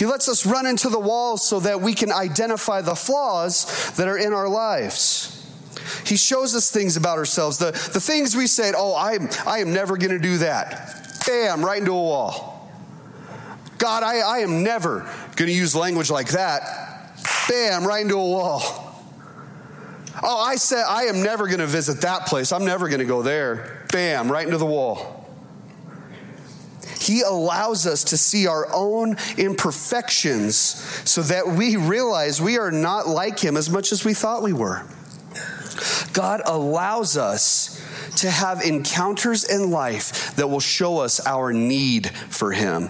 He 0.00 0.06
lets 0.06 0.30
us 0.30 0.46
run 0.46 0.64
into 0.64 0.88
the 0.88 0.98
walls 0.98 1.46
so 1.46 1.60
that 1.60 1.82
we 1.82 1.92
can 1.92 2.10
identify 2.10 2.80
the 2.80 2.94
flaws 2.94 3.92
that 3.96 4.08
are 4.08 4.16
in 4.16 4.32
our 4.32 4.48
lives. 4.48 5.46
He 6.06 6.16
shows 6.16 6.54
us 6.54 6.70
things 6.70 6.96
about 6.96 7.18
ourselves. 7.18 7.58
The, 7.58 7.72
the 7.72 8.00
things 8.00 8.34
we 8.34 8.46
said, 8.46 8.72
oh, 8.74 8.96
I'm, 8.96 9.28
I 9.46 9.58
am 9.58 9.74
never 9.74 9.98
going 9.98 10.12
to 10.12 10.18
do 10.18 10.38
that. 10.38 11.20
Bam, 11.26 11.62
right 11.62 11.80
into 11.80 11.92
a 11.92 12.02
wall. 12.02 12.72
God, 13.76 14.02
I, 14.02 14.20
I 14.20 14.38
am 14.38 14.62
never 14.62 15.00
going 15.36 15.50
to 15.50 15.54
use 15.54 15.76
language 15.76 16.10
like 16.10 16.28
that. 16.28 16.62
Bam, 17.46 17.86
right 17.86 18.00
into 18.00 18.16
a 18.16 18.26
wall. 18.26 19.04
Oh, 20.22 20.38
I 20.38 20.56
said, 20.56 20.82
I 20.88 21.02
am 21.02 21.22
never 21.22 21.46
going 21.46 21.60
to 21.60 21.66
visit 21.66 22.00
that 22.00 22.24
place. 22.24 22.52
I'm 22.52 22.64
never 22.64 22.88
going 22.88 23.00
to 23.00 23.04
go 23.04 23.20
there. 23.20 23.86
Bam, 23.92 24.32
right 24.32 24.46
into 24.46 24.56
the 24.56 24.64
wall. 24.64 25.19
He 27.00 27.22
allows 27.22 27.86
us 27.86 28.04
to 28.04 28.18
see 28.18 28.46
our 28.46 28.68
own 28.72 29.16
imperfections 29.38 30.54
so 31.08 31.22
that 31.22 31.48
we 31.48 31.76
realize 31.76 32.40
we 32.40 32.58
are 32.58 32.70
not 32.70 33.08
like 33.08 33.38
Him 33.38 33.56
as 33.56 33.70
much 33.70 33.90
as 33.90 34.04
we 34.04 34.14
thought 34.14 34.42
we 34.42 34.52
were. 34.52 34.84
God 36.12 36.42
allows 36.44 37.16
us 37.16 37.82
to 38.16 38.30
have 38.30 38.62
encounters 38.62 39.44
in 39.44 39.70
life 39.70 40.34
that 40.36 40.48
will 40.48 40.60
show 40.60 40.98
us 40.98 41.24
our 41.26 41.52
need 41.52 42.10
for 42.10 42.52
Him. 42.52 42.88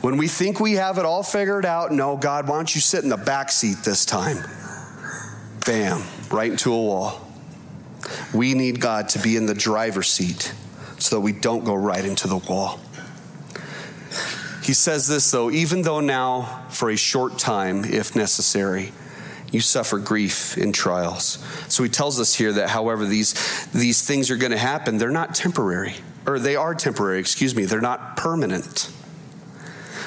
When 0.00 0.16
we 0.16 0.26
think 0.28 0.58
we 0.58 0.72
have 0.72 0.98
it 0.98 1.04
all 1.04 1.22
figured 1.22 1.64
out, 1.64 1.92
no, 1.92 2.16
God, 2.16 2.48
why 2.48 2.56
don't 2.56 2.74
you 2.74 2.80
sit 2.80 3.04
in 3.04 3.08
the 3.08 3.16
back 3.16 3.52
seat 3.52 3.78
this 3.84 4.04
time? 4.04 4.38
Bam, 5.64 6.02
right 6.30 6.50
into 6.50 6.72
a 6.72 6.76
wall. 6.76 7.20
We 8.34 8.54
need 8.54 8.80
God 8.80 9.08
to 9.10 9.18
be 9.18 9.36
in 9.36 9.46
the 9.46 9.54
driver's 9.54 10.08
seat 10.08 10.52
so 10.98 11.16
that 11.16 11.20
we 11.20 11.32
don't 11.32 11.64
go 11.64 11.74
right 11.74 12.04
into 12.04 12.28
the 12.28 12.36
wall. 12.36 12.80
He 14.64 14.72
says 14.72 15.06
this, 15.06 15.30
though, 15.30 15.50
even 15.50 15.82
though 15.82 16.00
now, 16.00 16.64
for 16.70 16.88
a 16.88 16.96
short 16.96 17.38
time, 17.38 17.84
if 17.84 18.16
necessary, 18.16 18.92
you 19.52 19.60
suffer 19.60 19.98
grief 19.98 20.56
in 20.56 20.72
trials. 20.72 21.38
So 21.68 21.82
he 21.82 21.90
tells 21.90 22.18
us 22.18 22.34
here 22.34 22.50
that, 22.54 22.70
however, 22.70 23.04
these, 23.04 23.34
these 23.72 24.00
things 24.00 24.30
are 24.30 24.38
going 24.38 24.52
to 24.52 24.58
happen, 24.58 24.96
they're 24.96 25.10
not 25.10 25.34
temporary, 25.34 25.96
or 26.26 26.38
they 26.38 26.56
are 26.56 26.74
temporary, 26.74 27.18
excuse 27.18 27.54
me, 27.54 27.66
they're 27.66 27.82
not 27.82 28.16
permanent. 28.16 28.90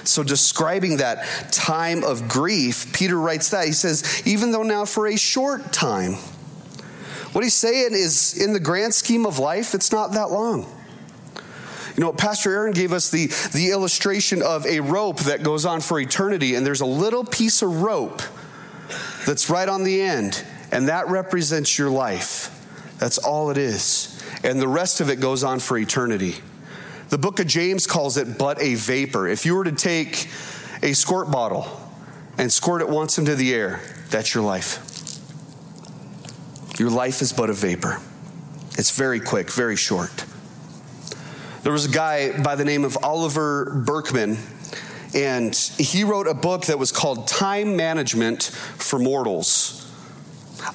So, 0.04 0.24
describing 0.24 0.98
that 0.98 1.52
time 1.52 2.04
of 2.04 2.28
grief, 2.28 2.92
Peter 2.94 3.20
writes 3.20 3.50
that. 3.50 3.66
He 3.66 3.74
says, 3.74 4.24
even 4.26 4.52
though 4.52 4.64
now 4.64 4.86
for 4.86 5.06
a 5.06 5.18
short 5.18 5.72
time, 5.72 6.14
what 7.34 7.44
he's 7.44 7.54
saying 7.54 7.90
is, 7.92 8.42
in 8.42 8.54
the 8.54 8.60
grand 8.60 8.96
scheme 8.96 9.26
of 9.26 9.38
life, 9.38 9.76
it's 9.76 9.92
not 9.92 10.14
that 10.14 10.32
long. 10.32 10.66
You 11.98 12.04
know, 12.04 12.14
Pastor 12.14 12.54
Aaron 12.54 12.74
gave 12.74 12.94
us 12.94 13.10
the, 13.10 13.26
the 13.54 13.72
illustration 13.72 14.44
of 14.44 14.68
a 14.68 14.80
rope 14.80 15.20
that 15.22 15.42
goes 15.42 15.66
on 15.66 15.82
for 15.82 16.00
eternity, 16.00 16.54
and 16.54 16.64
there's 16.64 16.82
a 16.82 16.86
little 16.86 17.26
piece 17.26 17.64
of 17.64 17.82
rope 17.82 18.22
that's 19.26 19.50
right 19.50 19.68
on 19.68 19.84
the 19.84 20.00
end, 20.00 20.46
and 20.72 20.90
that 20.90 21.08
represents 21.08 21.80
your 21.80 21.90
life. 21.90 22.54
That's 23.00 23.18
all 23.18 23.50
it 23.50 23.58
is. 23.58 24.24
And 24.44 24.62
the 24.62 24.68
rest 24.68 25.02
of 25.02 25.10
it 25.10 25.20
goes 25.20 25.44
on 25.44 25.60
for 25.60 25.76
eternity. 25.76 26.36
The 27.10 27.18
book 27.18 27.40
of 27.40 27.48
James 27.48 27.88
calls 27.88 28.18
it 28.18 28.38
but 28.38 28.62
a 28.62 28.76
vapor. 28.76 29.28
If 29.28 29.48
you 29.48 29.56
were 29.56 29.64
to 29.64 29.72
take 29.72 30.30
a 30.84 30.94
squirt 30.94 31.32
bottle 31.32 31.66
and 32.38 32.52
squirt 32.54 32.82
it 32.82 32.90
once 32.90 33.18
into 33.18 33.34
the 33.34 33.56
air, 33.56 33.82
that's 34.12 34.36
your 34.36 34.44
life. 34.44 34.84
Your 36.80 36.92
life 36.92 37.24
is 37.24 37.34
but 37.34 37.50
a 37.50 37.54
vapor. 37.54 38.00
It's 38.78 38.96
very 38.96 39.20
quick, 39.20 39.50
very 39.50 39.76
short. 39.76 40.26
There 41.68 41.74
was 41.74 41.84
a 41.84 41.90
guy 41.90 42.32
by 42.44 42.56
the 42.56 42.64
name 42.64 42.86
of 42.86 42.98
Oliver 43.04 43.84
Burkeman, 43.86 44.38
and 45.14 45.54
he 45.54 46.06
wrote 46.06 46.26
a 46.26 46.34
book 46.34 46.68
that 46.68 46.80
was 46.80 46.94
called 46.94 47.28
Time 47.28 47.76
Management 47.76 48.44
for 48.44 48.98
Mortals. 48.98 49.86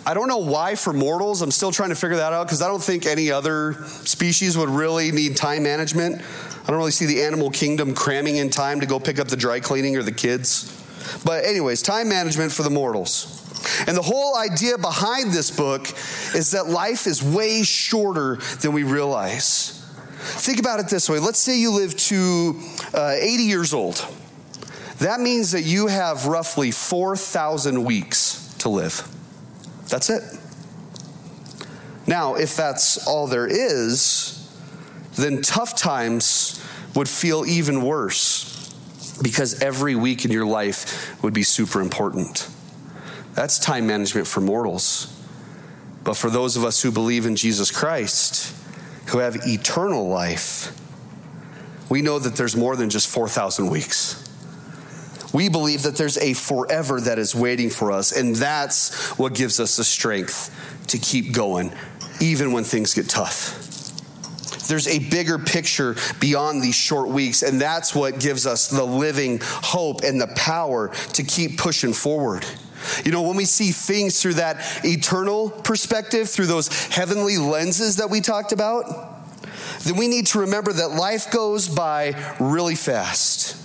I 0.05 0.13
don't 0.13 0.29
know 0.29 0.37
why 0.37 0.75
for 0.75 0.93
mortals. 0.93 1.41
I'm 1.41 1.51
still 1.51 1.73
trying 1.73 1.89
to 1.89 1.95
figure 1.95 2.19
that 2.19 2.35
out 2.35 2.47
because 2.47 2.61
I 2.61 2.69
don't 2.69 2.83
think 2.83 3.07
any 3.07 3.31
other 3.31 3.73
species 4.05 4.59
would 4.59 4.69
really 4.69 5.13
need 5.13 5.35
time 5.35 5.63
management. 5.63 6.21
I 6.63 6.67
don't 6.67 6.77
really 6.77 6.91
see 6.91 7.07
the 7.07 7.23
animal 7.23 7.49
kingdom 7.49 7.95
cramming 7.95 8.37
in 8.37 8.51
time 8.51 8.81
to 8.81 8.87
go 8.87 9.01
pick 9.01 9.19
up 9.19 9.29
the 9.29 9.37
dry 9.39 9.61
cleaning 9.61 9.97
or 9.97 10.03
the 10.03 10.13
kids. 10.13 10.79
But, 11.25 11.47
anyways, 11.47 11.81
time 11.81 12.11
management 12.11 12.53
for 12.53 12.65
the 12.65 12.71
mortals. 12.71 13.39
And 13.87 13.97
the 13.97 14.03
whole 14.03 14.37
idea 14.37 14.77
behind 14.77 15.33
this 15.33 15.51
book 15.51 15.89
is 16.35 16.51
that 16.51 16.67
life 16.67 17.07
is 17.07 17.23
way 17.23 17.63
shorter 17.63 18.37
than 18.61 18.75
we 18.75 18.83
realize. 18.83 19.82
Think 20.23 20.59
about 20.59 20.81
it 20.81 20.89
this 20.89 21.09
way 21.09 21.19
let's 21.19 21.39
say 21.39 21.59
you 21.59 21.73
live 21.73 21.97
to 21.97 22.61
uh, 22.95 23.17
80 23.19 23.43
years 23.43 23.75
old. 23.75 24.07
That 24.99 25.21
means 25.21 25.53
that 25.53 25.63
you 25.63 25.89
have 25.89 26.27
roughly 26.27 26.71
4,000 26.71 27.83
weeks 27.85 28.55
to 28.59 28.69
live. 28.69 29.07
That's 29.89 30.09
it. 30.11 30.23
Now, 32.07 32.37
if 32.37 32.57
that's 32.57 33.07
all 33.07 33.27
there 33.27 33.47
is, 33.47 34.49
then 35.17 35.43
tough 35.43 35.77
times 35.77 36.65
would 36.95 37.09
feel 37.09 37.45
even 37.47 37.83
worse. 37.83 38.49
because 39.21 39.61
every 39.63 39.95
week 39.95 40.25
in 40.25 40.31
your 40.31 40.47
life 40.47 41.23
would 41.23 41.35
be 41.35 41.43
super 41.43 41.81
important. 41.81 42.49
That's 43.35 43.59
time 43.59 43.87
management 43.87 44.27
for 44.27 44.41
mortals. 44.41 45.09
But 46.05 46.15
for 46.17 46.31
those 46.31 46.57
of 46.57 46.65
us 46.65 46.83
who 46.83 46.91
believe 46.91 47.27
in 47.27 47.37
Jesus 47.37 47.71
Christ, 47.71 48.55
who 49.13 49.19
have 49.19 49.37
eternal 49.47 50.09
life, 50.09 50.75
we 51.91 52.01
know 52.01 52.19
that 52.19 52.35
there's 52.35 52.57
more 52.57 52.77
than 52.77 52.89
just 52.89 53.09
4,000 53.09 53.69
weeks. 53.69 54.19
We 55.35 55.51
believe 55.51 55.83
that 55.83 55.97
there's 55.97 56.17
a 56.17 56.33
forever 56.33 56.99
that 56.99 57.19
is 57.19 57.35
waiting 57.35 57.69
for 57.69 57.93
us, 57.93 58.13
and 58.13 58.35
that's 58.35 59.19
what 59.19 59.35
gives 59.35 59.61
us 59.61 59.77
the 59.77 59.85
strength 59.85 60.51
to 60.89 60.99
keep 60.99 61.35
going, 61.35 61.73
even 62.21 62.53
when 62.53 62.65
things 62.65 62.95
get 62.95 63.11
tough. 63.11 63.59
There's 64.69 64.89
a 64.89 64.99
bigger 65.11 65.39
picture 65.39 65.95
beyond 66.19 66.63
these 66.63 66.75
short 66.75 67.09
weeks, 67.09 67.43
and 67.43 67.61
that's 67.61 67.95
what 67.95 68.19
gives 68.19 68.47
us 68.47 68.69
the 68.69 68.85
living 68.85 69.41
hope 69.43 70.03
and 70.03 70.19
the 70.19 70.33
power 70.37 70.89
to 71.13 71.23
keep 71.23 71.59
pushing 71.59 71.93
forward. 71.93 72.47
You 73.05 73.13
know, 73.13 73.23
when 73.23 73.37
we 73.37 73.45
see 73.45 73.73
things 73.73 74.21
through 74.21 74.35
that 74.35 74.85
eternal 74.85 75.51
perspective, 75.51 76.29
through 76.29 76.47
those 76.47 76.69
heavenly 76.87 77.39
lenses 77.39 77.97
that 77.97 78.11
we 78.11 78.21
talked 78.21 78.53
about, 78.53 78.85
then 79.81 79.97
we 79.97 80.09
need 80.09 80.27
to 80.29 80.41
remember 80.41 80.73
that 80.73 80.93
life 80.93 81.31
goes 81.31 81.69
by 81.69 82.15
really 82.39 82.75
fast. 82.75 83.57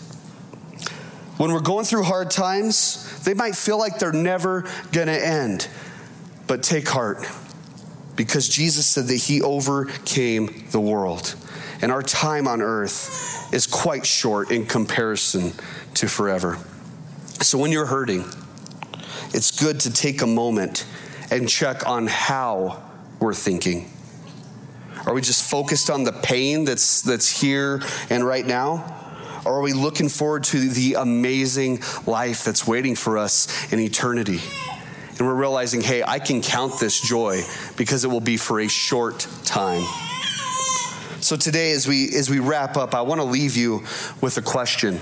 When 1.37 1.51
we're 1.51 1.59
going 1.59 1.85
through 1.85 2.03
hard 2.03 2.31
times, 2.31 3.23
they 3.23 3.35
might 3.35 3.55
feel 3.55 3.77
like 3.77 3.99
they're 3.99 4.11
never 4.11 4.65
going 4.91 5.07
to 5.07 5.25
end. 5.25 5.67
But 6.47 6.63
take 6.63 6.87
heart 6.87 7.27
because 8.15 8.49
Jesus 8.49 8.87
said 8.87 9.05
that 9.05 9.15
he 9.17 9.41
overcame 9.41 10.65
the 10.71 10.79
world. 10.79 11.35
And 11.81 11.91
our 11.91 12.01
time 12.01 12.47
on 12.47 12.61
earth 12.61 13.53
is 13.53 13.67
quite 13.67 14.05
short 14.05 14.49
in 14.49 14.65
comparison 14.65 15.51
to 15.95 16.07
forever. 16.07 16.57
So 17.41 17.59
when 17.59 17.71
you're 17.71 17.85
hurting, 17.85 18.25
it's 19.33 19.59
good 19.59 19.79
to 19.81 19.93
take 19.93 20.21
a 20.21 20.27
moment 20.27 20.85
and 21.31 21.47
check 21.47 21.87
on 21.87 22.07
how 22.07 22.83
we're 23.19 23.33
thinking. 23.33 23.91
Are 25.05 25.13
we 25.13 25.21
just 25.21 25.49
focused 25.49 25.89
on 25.89 26.03
the 26.03 26.11
pain 26.11 26.65
that's, 26.65 27.01
that's 27.01 27.29
here 27.29 27.81
and 28.09 28.25
right 28.25 28.45
now? 28.45 28.93
Or 29.45 29.59
are 29.59 29.61
we 29.61 29.73
looking 29.73 30.09
forward 30.09 30.43
to 30.45 30.69
the 30.69 30.95
amazing 30.95 31.79
life 32.05 32.43
that's 32.43 32.67
waiting 32.67 32.95
for 32.95 33.17
us 33.17 33.71
in 33.71 33.79
eternity? 33.79 34.39
And 35.17 35.25
we're 35.25 35.35
realizing, 35.35 35.81
hey, 35.81 36.03
I 36.03 36.19
can 36.19 36.41
count 36.41 36.79
this 36.79 36.99
joy 36.99 37.41
because 37.77 38.03
it 38.03 38.09
will 38.09 38.19
be 38.19 38.37
for 38.37 38.59
a 38.59 38.67
short 38.67 39.27
time. 39.45 39.83
So 41.21 41.35
today, 41.35 41.71
as 41.71 41.87
we 41.87 42.15
as 42.15 42.29
we 42.29 42.39
wrap 42.39 42.77
up, 42.77 42.93
I 42.93 43.01
want 43.01 43.19
to 43.19 43.25
leave 43.25 43.57
you 43.57 43.83
with 44.21 44.37
a 44.37 44.41
question. 44.41 44.99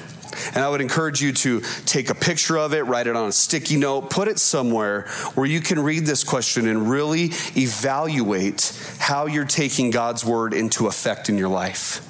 And 0.54 0.58
I 0.58 0.70
would 0.70 0.82
encourage 0.82 1.22
you 1.22 1.32
to 1.34 1.62
take 1.86 2.10
a 2.10 2.16
picture 2.16 2.58
of 2.58 2.74
it, 2.74 2.84
write 2.84 3.08
it 3.08 3.16
on 3.16 3.30
a 3.30 3.32
sticky 3.32 3.78
note, 3.78 4.10
put 4.10 4.28
it 4.28 4.40
somewhere 4.40 5.08
where 5.36 5.46
you 5.46 5.62
can 5.62 5.80
read 5.80 6.06
this 6.06 6.24
question 6.24 6.68
and 6.68 6.90
really 6.90 7.32
evaluate 7.56 8.78
how 9.00 9.26
you're 9.26 9.46
taking 9.46 9.92
God's 9.92 10.24
word 10.24 10.54
into 10.54 10.88
effect 10.88 11.30
in 11.30 11.38
your 11.38 11.50
life. 11.50 12.02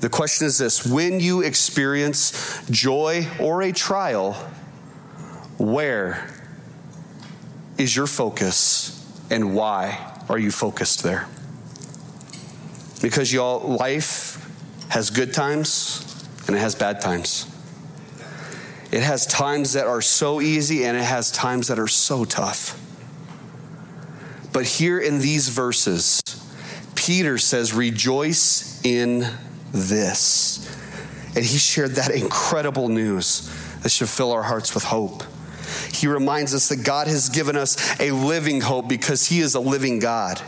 The 0.00 0.08
question 0.08 0.46
is 0.46 0.58
this 0.58 0.86
when 0.86 1.20
you 1.20 1.42
experience 1.42 2.62
joy 2.70 3.26
or 3.40 3.62
a 3.62 3.72
trial, 3.72 4.34
where 5.58 6.30
is 7.78 7.96
your 7.96 8.06
focus 8.06 8.92
and 9.30 9.54
why 9.54 10.14
are 10.28 10.38
you 10.38 10.50
focused 10.50 11.02
there? 11.02 11.26
Because 13.00 13.32
y'all, 13.32 13.76
life 13.76 14.42
has 14.88 15.10
good 15.10 15.34
times 15.34 16.15
and 16.46 16.56
it 16.56 16.60
has 16.60 16.74
bad 16.74 17.00
times. 17.00 17.50
It 18.92 19.02
has 19.02 19.26
times 19.26 19.72
that 19.72 19.86
are 19.86 20.00
so 20.00 20.40
easy 20.40 20.84
and 20.84 20.96
it 20.96 21.02
has 21.02 21.30
times 21.30 21.68
that 21.68 21.78
are 21.78 21.88
so 21.88 22.24
tough. 22.24 22.80
But 24.52 24.64
here 24.64 24.98
in 24.98 25.18
these 25.18 25.48
verses, 25.48 26.22
Peter 26.94 27.36
says, 27.36 27.74
Rejoice 27.74 28.80
in 28.84 29.26
this. 29.72 30.74
And 31.34 31.44
he 31.44 31.58
shared 31.58 31.92
that 31.96 32.10
incredible 32.10 32.88
news 32.88 33.50
that 33.82 33.90
should 33.90 34.08
fill 34.08 34.32
our 34.32 34.42
hearts 34.42 34.74
with 34.74 34.84
hope. 34.84 35.22
He 35.92 36.06
reminds 36.06 36.54
us 36.54 36.68
that 36.68 36.84
God 36.84 37.06
has 37.08 37.28
given 37.28 37.56
us 37.56 38.00
a 38.00 38.12
living 38.12 38.60
hope 38.60 38.88
because 38.88 39.26
he 39.26 39.40
is 39.40 39.54
a 39.54 39.60
living 39.60 39.98
God. 39.98 40.40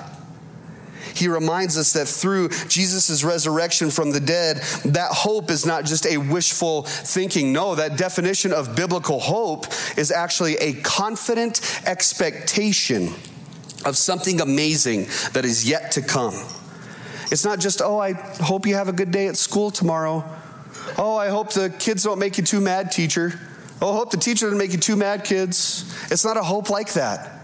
He 1.18 1.28
reminds 1.28 1.76
us 1.76 1.92
that 1.94 2.06
through 2.06 2.50
Jesus' 2.68 3.24
resurrection 3.24 3.90
from 3.90 4.12
the 4.12 4.20
dead, 4.20 4.58
that 4.84 5.10
hope 5.10 5.50
is 5.50 5.66
not 5.66 5.84
just 5.84 6.06
a 6.06 6.16
wishful 6.16 6.82
thinking. 6.82 7.52
No, 7.52 7.74
that 7.74 7.96
definition 7.96 8.52
of 8.52 8.76
biblical 8.76 9.18
hope 9.18 9.66
is 9.96 10.12
actually 10.12 10.56
a 10.56 10.74
confident 10.74 11.82
expectation 11.84 13.12
of 13.84 13.96
something 13.96 14.40
amazing 14.40 15.06
that 15.32 15.44
is 15.44 15.68
yet 15.68 15.92
to 15.92 16.02
come. 16.02 16.34
It's 17.30 17.44
not 17.44 17.58
just, 17.58 17.82
oh, 17.82 17.98
I 17.98 18.12
hope 18.12 18.66
you 18.66 18.76
have 18.76 18.88
a 18.88 18.92
good 18.92 19.10
day 19.10 19.26
at 19.26 19.36
school 19.36 19.70
tomorrow. 19.70 20.24
Oh, 20.96 21.16
I 21.16 21.28
hope 21.28 21.52
the 21.52 21.70
kids 21.70 22.04
don't 22.04 22.18
make 22.18 22.38
you 22.38 22.44
too 22.44 22.60
mad, 22.60 22.92
teacher. 22.92 23.38
Oh, 23.82 23.92
I 23.92 23.96
hope 23.96 24.10
the 24.10 24.16
teacher 24.16 24.46
doesn't 24.46 24.58
make 24.58 24.72
you 24.72 24.78
too 24.78 24.96
mad, 24.96 25.24
kids. 25.24 25.84
It's 26.10 26.24
not 26.24 26.36
a 26.36 26.42
hope 26.42 26.70
like 26.70 26.94
that. 26.94 27.37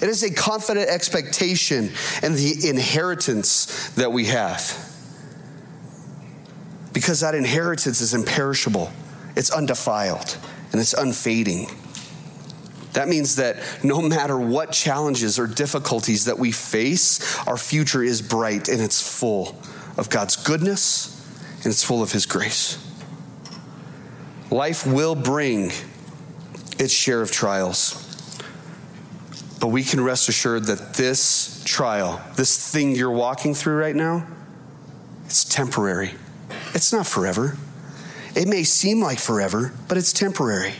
It 0.00 0.08
is 0.08 0.22
a 0.22 0.32
confident 0.32 0.88
expectation 0.88 1.90
and 2.22 2.34
the 2.34 2.68
inheritance 2.68 3.90
that 3.90 4.12
we 4.12 4.26
have. 4.26 4.82
Because 6.92 7.20
that 7.20 7.34
inheritance 7.34 8.00
is 8.00 8.14
imperishable, 8.14 8.90
it's 9.36 9.50
undefiled, 9.50 10.38
and 10.72 10.80
it's 10.80 10.94
unfading. 10.94 11.68
That 12.94 13.08
means 13.08 13.36
that 13.36 13.58
no 13.84 14.00
matter 14.00 14.38
what 14.38 14.72
challenges 14.72 15.38
or 15.38 15.46
difficulties 15.46 16.24
that 16.24 16.38
we 16.38 16.50
face, 16.52 17.38
our 17.46 17.58
future 17.58 18.02
is 18.02 18.22
bright 18.22 18.68
and 18.68 18.80
it's 18.80 19.06
full 19.20 19.54
of 19.98 20.08
God's 20.08 20.36
goodness 20.36 21.12
and 21.56 21.66
it's 21.66 21.84
full 21.84 22.02
of 22.02 22.12
His 22.12 22.24
grace. 22.24 22.82
Life 24.50 24.86
will 24.86 25.14
bring 25.14 25.72
its 26.78 26.92
share 26.92 27.20
of 27.20 27.30
trials. 27.30 28.05
But 29.60 29.68
we 29.68 29.82
can 29.82 30.02
rest 30.02 30.28
assured 30.28 30.64
that 30.64 30.94
this 30.94 31.62
trial, 31.64 32.20
this 32.36 32.72
thing 32.72 32.94
you're 32.94 33.10
walking 33.10 33.54
through 33.54 33.78
right 33.78 33.96
now, 33.96 34.26
it's 35.24 35.44
temporary. 35.44 36.12
It's 36.74 36.92
not 36.92 37.06
forever. 37.06 37.56
It 38.34 38.48
may 38.48 38.64
seem 38.64 39.00
like 39.00 39.18
forever, 39.18 39.72
but 39.88 39.96
it's 39.96 40.12
temporary. 40.12 40.74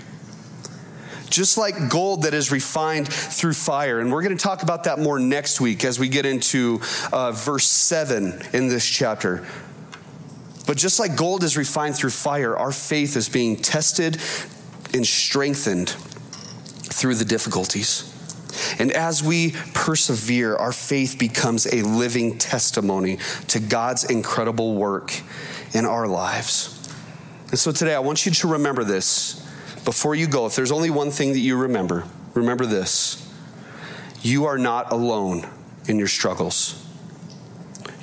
Just 1.31 1.59
like 1.59 1.89
gold 1.89 2.23
that 2.23 2.35
is 2.35 2.53
refined 2.53 3.09
through 3.09 3.55
fire. 3.55 3.99
And 3.99 4.13
we're 4.13 4.23
going 4.23 4.37
to 4.37 4.43
talk 4.43 4.63
about 4.63 4.85
that 4.85 4.99
more 4.99 5.19
next 5.19 5.61
week 5.61 5.85
as 5.85 5.99
we 5.99 6.09
get 6.09 6.27
into 6.27 6.81
uh, 7.13 7.33
verse 7.33 7.67
7 7.67 8.41
in 8.53 8.69
this 8.69 8.87
chapter. 8.87 9.47
But 10.67 10.77
just 10.77 11.01
like 11.01 11.17
gold 11.17 11.43
is 11.43 11.57
refined 11.57 11.97
through 11.97 12.11
fire, 12.11 12.57
our 12.57 12.73
faith 12.73 13.17
is 13.17 13.29
being 13.29 13.57
tested 13.57 14.19
and 14.93 15.07
strengthened 15.07 15.91
through 15.91 17.15
the 17.15 17.25
difficulties. 17.25 18.13
And 18.79 18.93
as 18.93 19.23
we 19.23 19.53
persevere, 19.75 20.57
our 20.57 20.73
faith 20.73 21.19
becomes 21.19 21.67
a 21.67 21.83
living 21.83 22.39
testimony 22.39 23.19
to 23.49 23.61
God's 23.61 24.05
incredible 24.05 24.75
work 24.75 25.21
in 25.73 25.85
our 25.85 26.07
lives. 26.07 26.73
And 27.51 27.59
so 27.59 27.73
today, 27.73 27.95
I 27.95 28.01
want 28.01 28.27
you 28.27 28.33
to 28.33 28.49
remember 28.49 28.85
this 28.85 29.47
before 29.85 30.15
you 30.15 30.27
go. 30.27 30.47
If 30.47 30.57
there's 30.57 30.73
only 30.73 30.91
one 30.91 31.11
thing 31.11 31.33
that 31.33 31.39
you 31.39 31.57
remember, 31.57 32.05
remember 32.35 32.67
this 32.67 33.23
you 34.23 34.47
are 34.47 34.59
not 34.59 34.93
alone 34.93 35.49
in 35.87 35.99
your 35.99 36.09
struggles. 36.09 36.83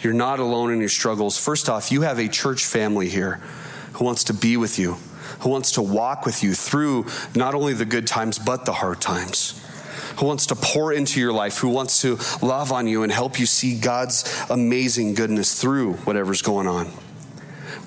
You're 0.02 0.14
not 0.14 0.40
alone 0.40 0.72
in 0.72 0.80
your 0.80 0.90
struggles. 0.90 1.38
First 1.38 1.70
off, 1.70 1.92
you 1.92 2.02
have 2.02 2.20
a 2.20 2.28
church 2.28 2.66
family 2.66 3.10
here 3.10 3.42
who 3.94 4.06
wants 4.06 4.26
to 4.26 4.34
be 4.34 4.58
with 4.58 4.80
you, 4.80 4.94
who 5.40 5.50
wants 5.50 5.74
to 5.74 5.82
walk 5.82 6.26
with 6.26 6.44
you 6.44 6.54
through 6.54 7.08
not 7.36 7.56
only 7.56 7.74
the 7.74 7.86
good 7.86 8.08
times, 8.08 8.40
but 8.40 8.66
the 8.66 8.74
hard 8.74 9.02
times 9.02 9.60
who 10.18 10.26
wants 10.26 10.48
to 10.48 10.56
pour 10.56 10.94
into 10.94 11.20
your 11.20 11.34
life, 11.34 11.58
who 11.58 11.70
wants 11.70 12.02
to 12.02 12.18
love 12.42 12.72
on 12.72 12.88
you 12.88 13.04
and 13.04 13.12
help 13.12 13.40
you 13.40 13.46
see 13.46 13.80
God's 13.80 14.24
amazing 14.50 15.14
goodness 15.14 15.60
through 15.60 15.94
whatever's 15.94 16.42
going 16.42 16.68
on. 16.68 16.92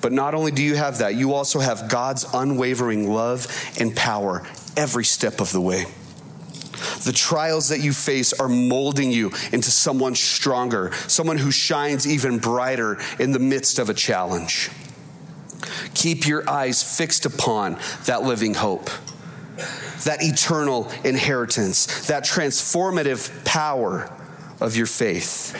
But 0.01 0.11
not 0.11 0.33
only 0.33 0.51
do 0.51 0.61
you 0.61 0.75
have 0.75 0.99
that, 0.99 1.15
you 1.15 1.33
also 1.33 1.59
have 1.59 1.89
God's 1.89 2.25
unwavering 2.33 3.11
love 3.11 3.47
and 3.79 3.95
power 3.95 4.45
every 4.75 5.03
step 5.03 5.41
of 5.41 5.51
the 5.51 5.61
way. 5.61 5.85
The 7.03 7.11
trials 7.11 7.69
that 7.69 7.79
you 7.79 7.91
face 7.91 8.33
are 8.33 8.47
molding 8.47 9.11
you 9.11 9.31
into 9.51 9.71
someone 9.71 10.13
stronger, 10.13 10.91
someone 11.07 11.37
who 11.37 11.49
shines 11.49 12.07
even 12.07 12.37
brighter 12.37 12.99
in 13.17 13.31
the 13.31 13.39
midst 13.39 13.79
of 13.79 13.89
a 13.89 13.93
challenge. 13.93 14.69
Keep 15.95 16.27
your 16.27 16.47
eyes 16.47 16.83
fixed 16.83 17.25
upon 17.25 17.79
that 18.05 18.21
living 18.21 18.53
hope 18.53 18.89
that 20.03 20.23
eternal 20.23 20.91
inheritance, 21.03 22.07
that 22.07 22.23
transformative 22.23 23.45
power 23.45 24.11
of 24.59 24.75
your 24.75 24.85
faith, 24.85 25.59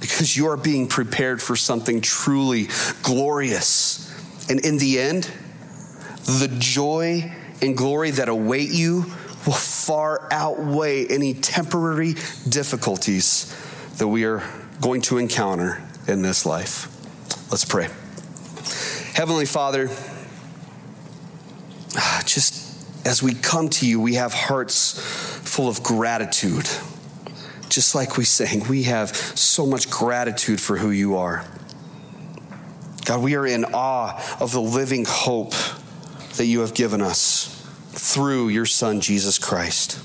because 0.00 0.36
you 0.36 0.48
are 0.48 0.56
being 0.56 0.86
prepared 0.86 1.40
for 1.40 1.56
something 1.56 2.00
truly 2.00 2.68
glorious. 3.02 4.02
And 4.48 4.60
in 4.60 4.78
the 4.78 4.98
end, 5.00 5.30
the 6.24 6.54
joy 6.58 7.32
and 7.62 7.76
glory 7.76 8.10
that 8.12 8.28
await 8.28 8.70
you 8.70 9.06
will 9.46 9.52
far 9.52 10.28
outweigh 10.30 11.06
any 11.06 11.34
temporary 11.34 12.14
difficulties 12.48 13.54
that 13.98 14.08
we 14.08 14.24
are 14.24 14.42
going 14.80 15.00
to 15.00 15.18
encounter 15.18 15.82
in 16.08 16.22
this 16.22 16.44
life. 16.44 16.92
Let's 17.50 17.64
pray. 17.64 17.88
Heavenly 19.14 19.46
Father, 19.46 19.88
just 22.26 22.65
as 23.06 23.22
we 23.22 23.34
come 23.34 23.68
to 23.68 23.86
you, 23.86 24.00
we 24.00 24.14
have 24.14 24.34
hearts 24.34 25.00
full 25.48 25.68
of 25.68 25.80
gratitude. 25.84 26.68
Just 27.68 27.94
like 27.94 28.16
we 28.16 28.24
sang, 28.24 28.66
we 28.68 28.82
have 28.82 29.14
so 29.14 29.64
much 29.64 29.88
gratitude 29.88 30.60
for 30.60 30.76
who 30.76 30.90
you 30.90 31.16
are. 31.16 31.44
God, 33.04 33.22
we 33.22 33.36
are 33.36 33.46
in 33.46 33.64
awe 33.66 34.20
of 34.40 34.50
the 34.50 34.60
living 34.60 35.04
hope 35.06 35.54
that 36.36 36.46
you 36.46 36.60
have 36.60 36.74
given 36.74 37.00
us 37.00 37.64
through 37.90 38.48
your 38.48 38.66
Son, 38.66 39.00
Jesus 39.00 39.38
Christ. 39.38 40.00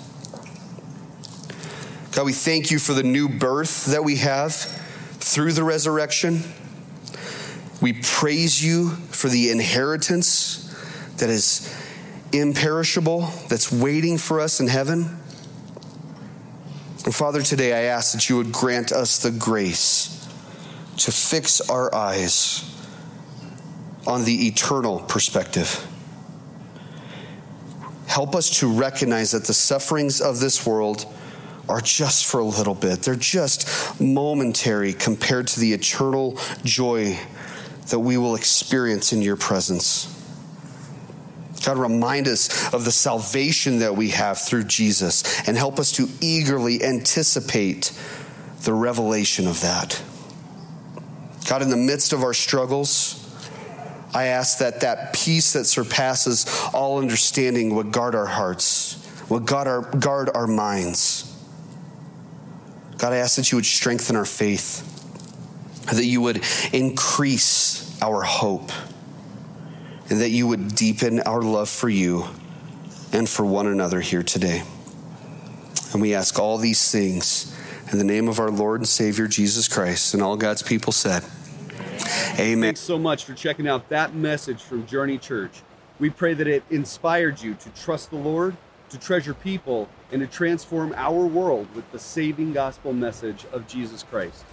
God, 2.11 2.25
we 2.25 2.33
thank 2.33 2.69
you 2.69 2.77
for 2.77 2.93
the 2.93 3.03
new 3.03 3.27
birth 3.27 3.85
that 3.85 4.03
we 4.03 4.17
have 4.17 4.53
through 4.53 5.53
the 5.53 5.63
resurrection. 5.63 6.43
We 7.81 7.93
praise 7.93 8.63
you 8.63 8.89
for 8.89 9.27
the 9.27 9.49
inheritance 9.49 10.67
that 11.17 11.31
is 11.31 11.75
imperishable, 12.33 13.29
that's 13.47 13.71
waiting 13.71 14.17
for 14.17 14.39
us 14.39 14.59
in 14.59 14.67
heaven. 14.67 15.17
And 17.05 17.15
Father, 17.15 17.41
today 17.41 17.73
I 17.73 17.91
ask 17.91 18.13
that 18.13 18.29
you 18.29 18.37
would 18.37 18.51
grant 18.51 18.91
us 18.91 19.19
the 19.19 19.31
grace 19.31 20.27
to 20.97 21.11
fix 21.11 21.61
our 21.69 21.93
eyes 21.93 22.67
on 24.05 24.23
the 24.23 24.47
eternal 24.47 24.99
perspective. 24.99 25.87
Help 28.07 28.35
us 28.35 28.59
to 28.59 28.71
recognize 28.71 29.31
that 29.31 29.45
the 29.45 29.53
sufferings 29.53 30.21
of 30.21 30.39
this 30.39 30.65
world 30.65 31.05
are 31.69 31.81
just 31.81 32.25
for 32.25 32.39
a 32.39 32.45
little 32.45 32.75
bit. 32.75 33.01
They're 33.01 33.15
just 33.15 33.99
momentary 34.01 34.93
compared 34.93 35.47
to 35.47 35.59
the 35.59 35.73
eternal 35.73 36.37
joy 36.63 37.17
that 37.89 37.99
we 37.99 38.17
will 38.17 38.35
experience 38.35 39.13
in 39.13 39.21
your 39.21 39.37
presence. 39.37 40.20
God, 41.63 41.77
remind 41.77 42.27
us 42.27 42.73
of 42.73 42.85
the 42.85 42.91
salvation 42.91 43.79
that 43.79 43.95
we 43.95 44.09
have 44.09 44.39
through 44.39 44.63
Jesus 44.65 45.47
and 45.47 45.55
help 45.55 45.79
us 45.79 45.91
to 45.93 46.07
eagerly 46.19 46.83
anticipate 46.83 47.91
the 48.63 48.73
revelation 48.73 49.47
of 49.47 49.61
that. 49.61 50.01
God, 51.47 51.61
in 51.61 51.69
the 51.69 51.77
midst 51.77 52.13
of 52.13 52.23
our 52.23 52.33
struggles, 52.33 53.17
I 54.13 54.25
ask 54.25 54.59
that 54.59 54.81
that 54.81 55.13
peace 55.13 55.53
that 55.53 55.65
surpasses 55.65 56.45
all 56.73 56.99
understanding 56.99 57.75
would 57.75 57.91
guard 57.91 58.15
our 58.15 58.25
hearts, 58.25 58.97
would 59.29 59.45
guard 59.45 59.67
our, 59.67 59.81
guard 59.81 60.29
our 60.33 60.47
minds. 60.47 61.27
God, 62.97 63.13
I 63.13 63.17
ask 63.17 63.37
that 63.37 63.51
you 63.51 63.57
would 63.57 63.65
strengthen 63.65 64.15
our 64.15 64.25
faith, 64.25 64.87
that 65.87 66.05
you 66.05 66.21
would 66.21 66.43
increase 66.71 68.01
our 68.01 68.21
hope 68.21 68.71
and 70.11 70.19
that 70.19 70.29
you 70.29 70.45
would 70.45 70.75
deepen 70.75 71.21
our 71.21 71.41
love 71.41 71.69
for 71.69 71.87
you 71.87 72.25
and 73.13 73.29
for 73.29 73.45
one 73.45 73.65
another 73.65 74.01
here 74.01 74.21
today. 74.21 74.61
And 75.93 76.01
we 76.01 76.13
ask 76.13 76.37
all 76.37 76.57
these 76.57 76.91
things 76.91 77.57
in 77.93 77.97
the 77.97 78.03
name 78.03 78.27
of 78.27 78.37
our 78.37 78.51
Lord 78.51 78.81
and 78.81 78.87
Savior 78.87 79.25
Jesus 79.25 79.69
Christ. 79.69 80.13
And 80.13 80.21
all 80.21 80.35
God's 80.35 80.63
people 80.63 80.91
said, 80.91 81.23
Amen. 82.37 82.61
Thanks 82.61 82.81
so 82.81 82.99
much 82.99 83.23
for 83.23 83.33
checking 83.33 83.69
out 83.69 83.87
that 83.87 84.13
message 84.13 84.61
from 84.61 84.85
Journey 84.85 85.17
Church. 85.17 85.61
We 85.97 86.09
pray 86.09 86.33
that 86.33 86.47
it 86.47 86.63
inspired 86.69 87.41
you 87.41 87.53
to 87.53 87.69
trust 87.69 88.09
the 88.09 88.17
Lord, 88.17 88.57
to 88.89 88.99
treasure 88.99 89.33
people, 89.33 89.87
and 90.11 90.19
to 90.19 90.27
transform 90.27 90.93
our 90.97 91.25
world 91.25 91.73
with 91.73 91.89
the 91.93 91.99
saving 91.99 92.51
gospel 92.51 92.91
message 92.91 93.45
of 93.53 93.65
Jesus 93.65 94.03
Christ. 94.03 94.43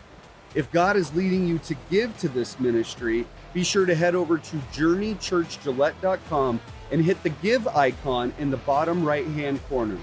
If 0.55 0.71
God 0.71 0.97
is 0.97 1.13
leading 1.17 1.49
you 1.49 1.59
to 1.61 1.75
give 1.91 2.17
to 2.19 2.29
this 2.29 2.61
ministry, 2.61 3.27
be 3.53 3.65
sure 3.65 3.87
to 3.87 3.95
head 3.95 4.15
over 4.15 4.39
to 4.39 4.57
journeychurchgillette.com 4.73 6.61
and 6.91 7.05
hit 7.05 7.23
the 7.23 7.31
give 7.31 7.67
icon 7.69 8.33
in 8.39 8.51
the 8.51 8.57
bottom 8.59 9.05
right 9.05 9.27
hand 9.27 9.61
corner. 9.69 9.99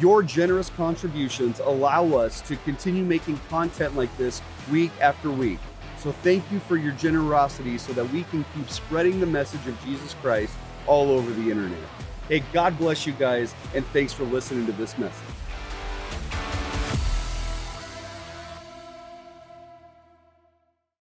Your 0.00 0.22
generous 0.22 0.70
contributions 0.70 1.60
allow 1.60 2.06
us 2.14 2.40
to 2.42 2.56
continue 2.56 3.04
making 3.04 3.40
content 3.48 3.96
like 3.96 4.14
this 4.16 4.42
week 4.70 4.92
after 5.00 5.30
week. 5.30 5.58
So 5.98 6.12
thank 6.12 6.44
you 6.52 6.58
for 6.60 6.76
your 6.76 6.92
generosity 6.92 7.78
so 7.78 7.92
that 7.94 8.08
we 8.12 8.24
can 8.24 8.44
keep 8.54 8.68
spreading 8.68 9.20
the 9.20 9.26
message 9.26 9.66
of 9.66 9.82
Jesus 9.84 10.14
Christ 10.14 10.54
all 10.86 11.10
over 11.10 11.32
the 11.32 11.50
internet. 11.50 11.78
Hey, 12.28 12.42
God 12.52 12.76
bless 12.78 13.06
you 13.06 13.12
guys, 13.12 13.54
and 13.74 13.86
thanks 13.86 14.12
for 14.12 14.24
listening 14.24 14.66
to 14.66 14.72
this 14.72 14.98
message. 14.98 15.35